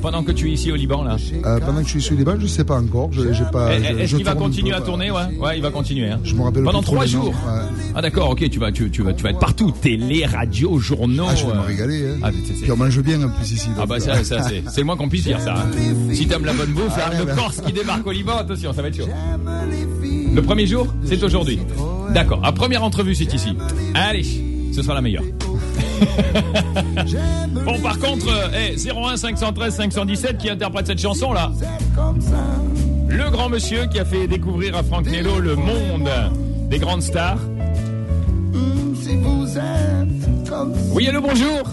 pendant 0.01 0.23
que 0.23 0.31
tu 0.31 0.49
es 0.49 0.53
ici 0.53 0.71
au 0.71 0.75
Liban 0.75 1.03
là 1.03 1.17
Euh, 1.45 1.59
pendant 1.59 1.79
que 1.79 1.85
je 1.85 1.91
suis 1.91 2.01
sur 2.01 2.15
les 2.15 2.23
bancs, 2.23 2.37
je 2.39 2.47
sais 2.47 2.63
pas 2.63 2.79
encore. 2.79 3.09
Je, 3.11 3.31
j'ai 3.33 3.43
pas. 3.51 3.73
Eh, 3.73 3.79
je- 3.83 3.99
Est-ce 3.99 4.11
je 4.11 4.15
qu'il 4.17 4.25
va 4.25 4.35
continuer 4.35 4.69
peu, 4.71 4.75
à 4.77 4.79
bah, 4.79 4.85
tourner 4.85 5.11
ouais? 5.11 5.37
Ouais, 5.39 5.57
il 5.57 5.61
va 5.61 5.71
continuer. 5.71 6.09
Hein. 6.09 6.19
Je 6.23 6.35
me 6.35 6.43
rappelle 6.43 6.63
Pendant 6.63 6.81
trois 6.81 7.05
jours. 7.05 7.29
Ouais. 7.29 7.61
Ah 7.95 8.01
d'accord, 8.01 8.29
ok, 8.31 8.49
tu 8.49 8.59
vas, 8.59 8.71
tu, 8.71 8.91
tu 8.91 9.01
vas, 9.01 9.13
tu 9.13 9.23
vas 9.23 9.29
être 9.31 9.39
partout, 9.39 9.71
télé, 9.71 10.25
radio, 10.25 10.77
journaux. 10.79 11.25
Ah, 11.29 11.35
je 11.35 11.45
vais 11.45 11.51
euh. 11.51 11.55
me 11.55 11.61
régaler. 11.61 12.05
Hein. 12.07 12.19
Ah, 12.23 12.29
c'est- 12.31 12.53
c'est- 12.53 12.61
Puis 12.63 12.71
on 12.71 12.77
mange 12.77 12.99
bien 13.01 13.21
en 13.23 13.29
plus 13.29 13.51
ici. 13.51 13.69
Ah 13.79 13.85
bah 13.85 13.95
euh, 13.95 13.99
ça, 13.99 14.23
ça 14.23 14.43
c'est, 14.43 14.63
c'est 14.69 14.81
le 14.81 14.85
moins 14.85 14.97
qu'on 14.97 15.09
puisse 15.09 15.23
dire 15.23 15.39
ça. 15.39 15.53
hein. 15.55 16.13
Si 16.13 16.27
t'aimes 16.27 16.45
la 16.45 16.53
bonne 16.53 16.73
bouffe, 16.73 16.93
Ah, 16.97 17.11
le 17.17 17.25
bah. 17.25 17.33
Corse 17.35 17.61
qui 17.61 17.71
débarque 17.73 18.05
au 18.05 18.11
Liban, 18.11 18.37
attention, 18.37 18.73
ça 18.73 18.81
va 18.81 18.89
être 18.89 18.97
chaud. 18.97 19.07
Le 20.33 20.41
premier 20.41 20.67
jour, 20.67 20.87
c'est 21.05 21.23
aujourd'hui. 21.23 21.59
D'accord, 22.13 22.41
à 22.43 22.51
première 22.51 22.83
entrevue, 22.83 23.15
c'est 23.15 23.33
ici. 23.33 23.55
Allez, 23.93 24.23
ce 24.73 24.81
sera 24.81 24.93
la 24.95 25.01
meilleure. 25.01 25.23
bon, 27.65 27.79
par 27.79 27.99
contre, 27.99 28.27
euh, 28.29 28.71
eh, 28.73 28.89
01 28.89 29.17
513 29.17 29.75
517 29.75 30.37
qui 30.37 30.49
interprète 30.49 30.87
cette 30.87 31.01
chanson 31.01 31.33
là. 31.33 31.51
Le 33.07 33.29
grand 33.29 33.49
monsieur 33.49 33.85
qui 33.85 33.99
a 33.99 34.05
fait 34.05 34.27
découvrir 34.27 34.75
à 34.75 34.83
Franck 34.83 35.05
Nello 35.05 35.39
le 35.39 35.55
monde 35.55 36.09
des 36.69 36.79
grandes 36.79 37.03
stars. 37.03 37.39
Oui, 40.93 41.07
allô, 41.07 41.21
bonjour. 41.21 41.63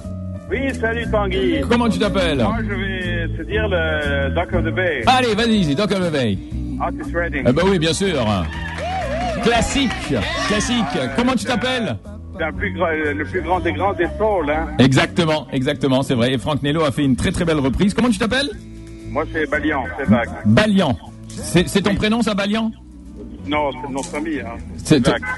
Oui, 0.50 0.58
salut 0.78 1.06
Tanguy. 1.10 1.60
Comment 1.68 1.88
tu 1.88 1.98
t'appelles 1.98 2.38
Moi, 2.38 2.58
je 2.62 2.74
vais 2.74 3.38
te 3.38 3.42
dire 3.42 3.68
le 3.68 4.34
Dock 4.34 4.52
of 4.52 4.64
the 4.64 4.74
Bay. 4.74 5.02
Allez, 5.06 5.34
vas-y, 5.34 5.74
Doc 5.74 5.92
of 5.92 6.00
the 6.00 6.12
Bay. 6.12 6.38
Otis 6.86 7.14
Redding. 7.14 7.44
Eh 7.48 7.52
ben 7.52 7.62
oui, 7.64 7.78
bien 7.78 7.92
sûr. 7.92 8.24
Classique, 9.42 9.90
classique. 10.48 10.84
Comment 11.16 11.34
tu 11.34 11.44
t'appelles 11.44 11.96
Plus 12.56 12.72
grand- 12.72 12.86
le 13.14 13.24
plus 13.24 13.40
grand 13.42 13.60
des 13.60 13.72
grands 13.72 13.92
des 13.92 14.06
souls, 14.18 14.50
hein. 14.50 14.68
Exactement, 14.78 15.46
exactement, 15.52 16.02
c'est 16.02 16.14
vrai. 16.14 16.32
Et 16.32 16.38
Franck 16.38 16.62
Nello 16.62 16.82
a 16.84 16.90
fait 16.90 17.04
une 17.04 17.14
très 17.16 17.30
très 17.30 17.44
belle 17.44 17.58
reprise. 17.60 17.94
Comment 17.94 18.08
tu 18.10 18.18
t'appelles? 18.18 18.50
Moi, 19.10 19.24
c'est 19.32 19.48
Balian, 19.48 19.84
c'est 19.98 20.06
vague. 20.08 20.28
Balian. 20.46 20.96
C'est 21.28 21.82
ton 21.82 21.94
prénom 21.94 22.22
ça, 22.22 22.34
Balian? 22.34 22.72
Non, 23.46 23.70
c'est 23.72 23.92
notre 23.92 24.08
famille, 24.08 24.40
hein. 24.40 24.56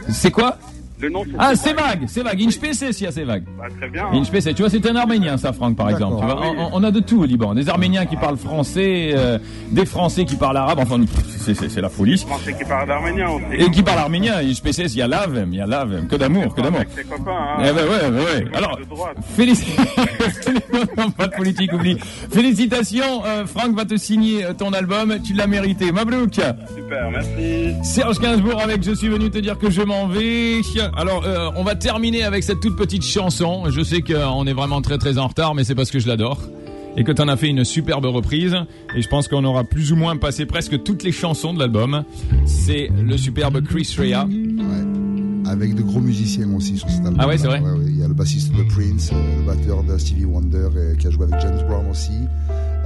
C'est 0.09 0.31
quoi? 0.31 0.59
Le 1.01 1.09
nom, 1.11 1.23
c'est 1.25 1.37
Ah, 1.39 1.53
c'est 1.57 1.73
vague, 1.73 2.05
c'est 2.07 2.23
vague. 2.23 2.41
Inchpc, 2.41 2.73
si, 2.93 3.07
c'est 3.11 3.25
vague. 3.25 3.43
Bah, 3.59 3.65
très 3.79 3.89
bien. 3.89 4.07
Inchpc, 4.13 4.55
tu 4.55 4.63
vois, 4.63 4.71
c'est 4.71 4.87
un 4.89 4.97
Arménien, 4.97 5.37
ça, 5.37 5.53
Franck, 5.53 5.77
par 5.77 5.91
exemple. 5.91 6.17
Tu 6.21 6.25
vois, 6.25 6.41
Ah 6.43 6.47
oui. 6.53 6.57
on, 6.73 6.81
on 6.81 6.85
a 6.85 6.91
de 6.91 7.01
tout 7.01 7.21
au 7.21 7.25
Liban. 7.25 7.55
Des 7.55 7.69
Arméniens 7.69 8.07
qui 8.07 8.17
parlent 8.17 8.37
français, 8.37 9.13
euh, 9.15 9.39
des 9.71 9.85
Français 9.87 10.25
qui 10.25 10.37
parlent 10.37 10.57
arabe. 10.57 10.79
Enfin, 10.81 11.01
c'est- 11.39 11.55
c'est 11.55 11.69
c'est 11.69 11.81
la 11.81 11.89
folie. 11.89 12.17
Français 12.19 12.55
qui 12.57 12.65
parle 12.65 12.91
arménien 12.91 13.29
aussi. 13.31 13.45
Et 13.59 13.71
qui 13.71 13.83
parlent 13.83 13.99
arménien. 13.99 14.35
Inchpc, 14.39 14.79
il 14.79 14.97
y 14.97 15.03
a 15.03 15.09
l'avem, 15.09 15.53
il 15.53 15.59
y 15.59 15.61
a 15.61 15.67
l'avem. 15.67 16.07
Que 16.07 16.17
d'amour, 16.17 16.55
que 16.55 16.61
d'amour. 16.61 16.81
Copains, 17.11 17.31
hein. 17.31 17.63
Eh 17.63 17.73
ben 17.73 17.85
ouais, 17.85 18.21
ouais. 18.23 18.57
Alors, 18.57 18.79
félicitations. 19.37 21.11
pas 21.17 21.27
de 21.27 21.33
politique, 21.37 21.73
oublie. 21.73 21.99
Félicitations, 22.33 23.25
euh, 23.27 23.47
Franck 23.47 23.75
va 23.77 23.85
te 23.85 23.97
signer 23.97 24.45
euh, 24.45 24.53
ton 24.53 24.73
album. 24.73 25.17
Tu 25.25 25.33
l'as 25.35 25.47
mérité. 25.47 25.93
Mabrouk. 25.93 26.35
Super, 26.35 27.11
merci. 27.11 27.75
Serge 27.83 28.19
Gainsbourg 28.21 28.61
avec 28.63 28.83
Je 28.83 28.93
suis 28.95 29.09
venu 29.09 29.31
te 29.31 29.39
dire 29.39 29.59
que 29.59 29.71
je 29.71 29.83
m'en 29.83 30.07
vais. 30.07 30.63
Alors, 30.97 31.25
euh, 31.25 31.51
on 31.57 31.65
va 31.65 31.75
terminer 31.75 32.23
avec 32.23 32.43
cette 32.43 32.61
toute 32.61 32.77
petite 32.77 33.05
chanson. 33.05 33.65
Je 33.71 33.83
sais 33.83 34.03
qu'on 34.03 34.47
est 34.47 34.53
vraiment 34.53 34.83
très 34.83 34.99
très 34.99 35.19
en 35.19 35.29
retard, 35.29 35.55
mais 35.55 35.65
c'est 35.65 35.75
parce 35.75 35.91
que 35.91 35.99
je 35.99 36.09
l'adore. 36.09 36.41
Et 36.97 37.03
que 37.03 37.11
t'en 37.11 37.27
as 37.27 37.37
fait 37.37 37.49
une 37.49 37.65
superbe 37.65 38.05
reprise. 38.05 38.57
Et 38.97 39.03
je 39.03 39.09
pense 39.09 39.27
qu'on 39.27 39.45
aura 39.45 39.65
plus 39.65 39.93
ou 39.93 39.97
moins 39.97 40.17
passé 40.17 40.47
presque 40.47 40.83
toutes 40.85 41.03
les 41.03 41.11
chansons 41.13 41.53
de 41.53 41.59
l'album. 41.59 42.05
C'est 42.47 42.89
le 42.97 43.17
superbe 43.17 43.61
Chris 43.63 43.95
Rea. 43.99 44.25
Ouais. 44.27 45.51
Avec 45.51 45.75
de 45.75 45.83
gros 45.83 46.01
musiciens 46.01 46.49
aussi 46.55 46.79
sur 46.79 46.89
cet 46.89 47.01
album. 47.01 47.17
Ah 47.19 47.27
ouais, 47.27 47.37
c'est 47.37 47.49
vrai 47.49 47.61
Il 47.87 47.99
y 47.99 48.05
a 48.05 48.09
le 48.09 48.15
bassiste 48.15 48.53
de 48.53 48.63
Prince, 48.63 49.11
euh, 49.13 49.41
le 49.41 49.47
batteur 49.47 49.83
de 49.83 49.99
Stevie 49.99 50.25
Wonder 50.25 50.69
euh, 50.77 50.95
qui 50.95 51.07
a 51.07 51.11
joué 51.11 51.25
avec 51.25 51.41
James 51.41 51.63
Brown 51.67 51.85
aussi. 51.91 52.13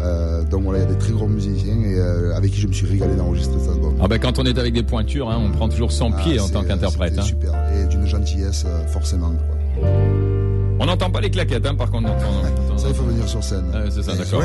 Euh, 0.00 0.44
donc 0.44 0.62
voilà, 0.62 0.78
il 0.78 0.82
y 0.82 0.84
a 0.84 0.88
des 0.92 0.98
très 0.98 1.12
gros 1.12 1.26
musiciens 1.26 1.74
et 1.82 1.98
euh, 1.98 2.36
avec 2.36 2.52
qui 2.52 2.60
je 2.60 2.68
me 2.68 2.72
suis 2.72 2.86
régalé 2.86 3.16
d'enregistrer 3.16 3.58
cet 3.58 3.70
album. 3.70 3.94
Ah 4.00 4.06
ben 4.06 4.18
quand 4.18 4.38
on 4.38 4.44
est 4.44 4.56
avec 4.58 4.72
des 4.72 4.82
pointures, 4.84 5.28
hein, 5.28 5.40
on 5.44 5.50
prend 5.50 5.68
toujours 5.68 5.90
100 5.90 6.12
pieds 6.12 6.36
Ah, 6.38 6.44
en 6.44 6.48
tant 6.48 6.62
qu'interprète. 6.62 7.18
hein. 7.18 7.22
Super. 7.22 7.52
Et 7.74 7.86
d'une 7.86 8.06
gentillesse, 8.06 8.64
euh, 8.66 8.86
forcément. 8.86 9.30
Quoi. 9.30 9.88
On 10.80 10.86
n'entend 10.86 11.10
pas 11.10 11.20
les 11.20 11.30
claquettes, 11.30 11.66
hein, 11.66 11.74
par 11.74 11.90
contre. 11.90 12.10
on 12.12 12.78
Ça, 12.78 12.88
il 12.88 12.94
faut 12.94 13.02
venir 13.04 13.28
sur 13.28 13.42
scène. 13.42 13.64
Ouais, 13.74 13.90
c'est 13.90 14.02
ça, 14.04 14.14
d'accord. 14.14 14.42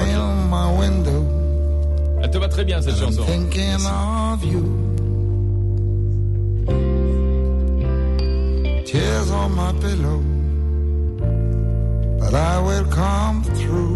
Elle 2.23 2.31
te 2.31 2.37
va 2.37 2.47
très 2.47 2.63
bien 2.65 2.81
cette 2.81 2.95
chanson. 2.97 3.21
thinking 3.27 3.75
of 3.85 4.43
you. 4.43 4.63
Tears 8.85 9.31
on 9.31 9.49
my 9.55 9.73
pillow, 9.81 10.21
but 12.19 12.33
I 12.33 12.59
will 12.59 12.85
come 12.89 13.43
through. 13.55 13.92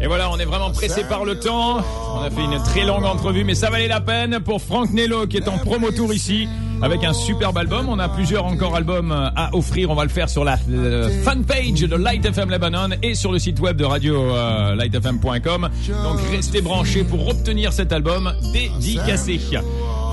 Et 0.00 0.06
voilà, 0.06 0.30
on 0.30 0.36
est 0.38 0.44
vraiment 0.44 0.70
pressé 0.70 1.02
par 1.04 1.24
le 1.24 1.38
temps. 1.38 1.78
On 2.16 2.20
a 2.22 2.30
fait 2.30 2.44
une 2.44 2.62
très 2.62 2.84
longue 2.84 3.04
entrevue, 3.04 3.42
mais 3.42 3.54
ça 3.54 3.70
valait 3.70 3.88
la 3.88 4.00
peine 4.00 4.38
pour 4.40 4.60
Franck 4.60 4.90
Nello 4.92 5.26
qui 5.26 5.38
est 5.38 5.48
en 5.48 5.58
promo 5.58 5.90
tour 5.90 6.12
ici 6.12 6.46
avec 6.82 7.02
un 7.04 7.12
superbe 7.14 7.56
album. 7.56 7.88
On 7.88 7.98
a 7.98 8.08
plusieurs 8.08 8.44
encore 8.44 8.76
albums 8.76 9.10
euh, 9.12 9.28
à 9.34 9.54
offrir. 9.54 9.90
On 9.90 9.94
va 9.94 10.04
le 10.04 10.10
faire 10.10 10.28
sur 10.28 10.44
la, 10.44 10.58
la 10.68 11.08
fan 11.08 11.42
page 11.44 11.80
de 11.80 11.96
Light 11.96 12.24
FM 12.24 12.50
Lebanon 12.50 12.90
et 13.02 13.14
sur 13.14 13.32
le 13.32 13.38
site 13.38 13.58
web 13.60 13.76
de 13.76 13.84
radio 13.84 14.14
euh, 14.34 14.74
lightfm.com. 14.74 15.70
Donc 15.88 16.18
restez 16.30 16.60
branchés 16.60 17.04
pour 17.04 17.26
obtenir 17.28 17.72
cet 17.72 17.92
album 17.92 18.34
dédicacé. 18.52 19.40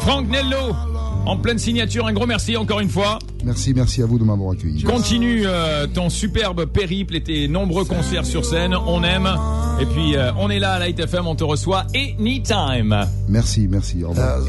Franck 0.02 0.28
Nello 0.30 0.74
en 1.26 1.38
pleine 1.38 1.58
signature. 1.60 2.08
Un 2.08 2.14
gros 2.14 2.26
merci 2.26 2.58
encore 2.58 2.80
une 2.80 2.90
fois. 2.90 3.20
Merci, 3.44 3.74
merci 3.74 4.02
à 4.02 4.06
vous 4.06 4.20
de 4.20 4.24
m'avoir 4.24 4.52
accueilli. 4.52 4.84
Continue 4.84 5.44
euh, 5.46 5.88
ton 5.88 6.10
superbe 6.10 6.66
périple 6.66 7.16
et 7.16 7.24
tes 7.24 7.48
nombreux 7.48 7.86
concerts 7.86 8.26
sur 8.26 8.46
scène. 8.46 8.76
On 8.76 9.04
aime. 9.04 9.30
Et 9.80 9.86
puis, 9.86 10.16
euh, 10.16 10.32
on 10.38 10.50
est 10.50 10.60
là 10.60 10.74
à 10.74 10.80
Light 10.80 11.00
FM, 11.00 11.28
on 11.28 11.36
te 11.36 11.44
reçoit 11.44 11.86
anytime. 11.96 13.08
Merci, 13.28 13.68
merci. 13.68 14.04
Au 14.04 14.10
revoir. 14.10 14.40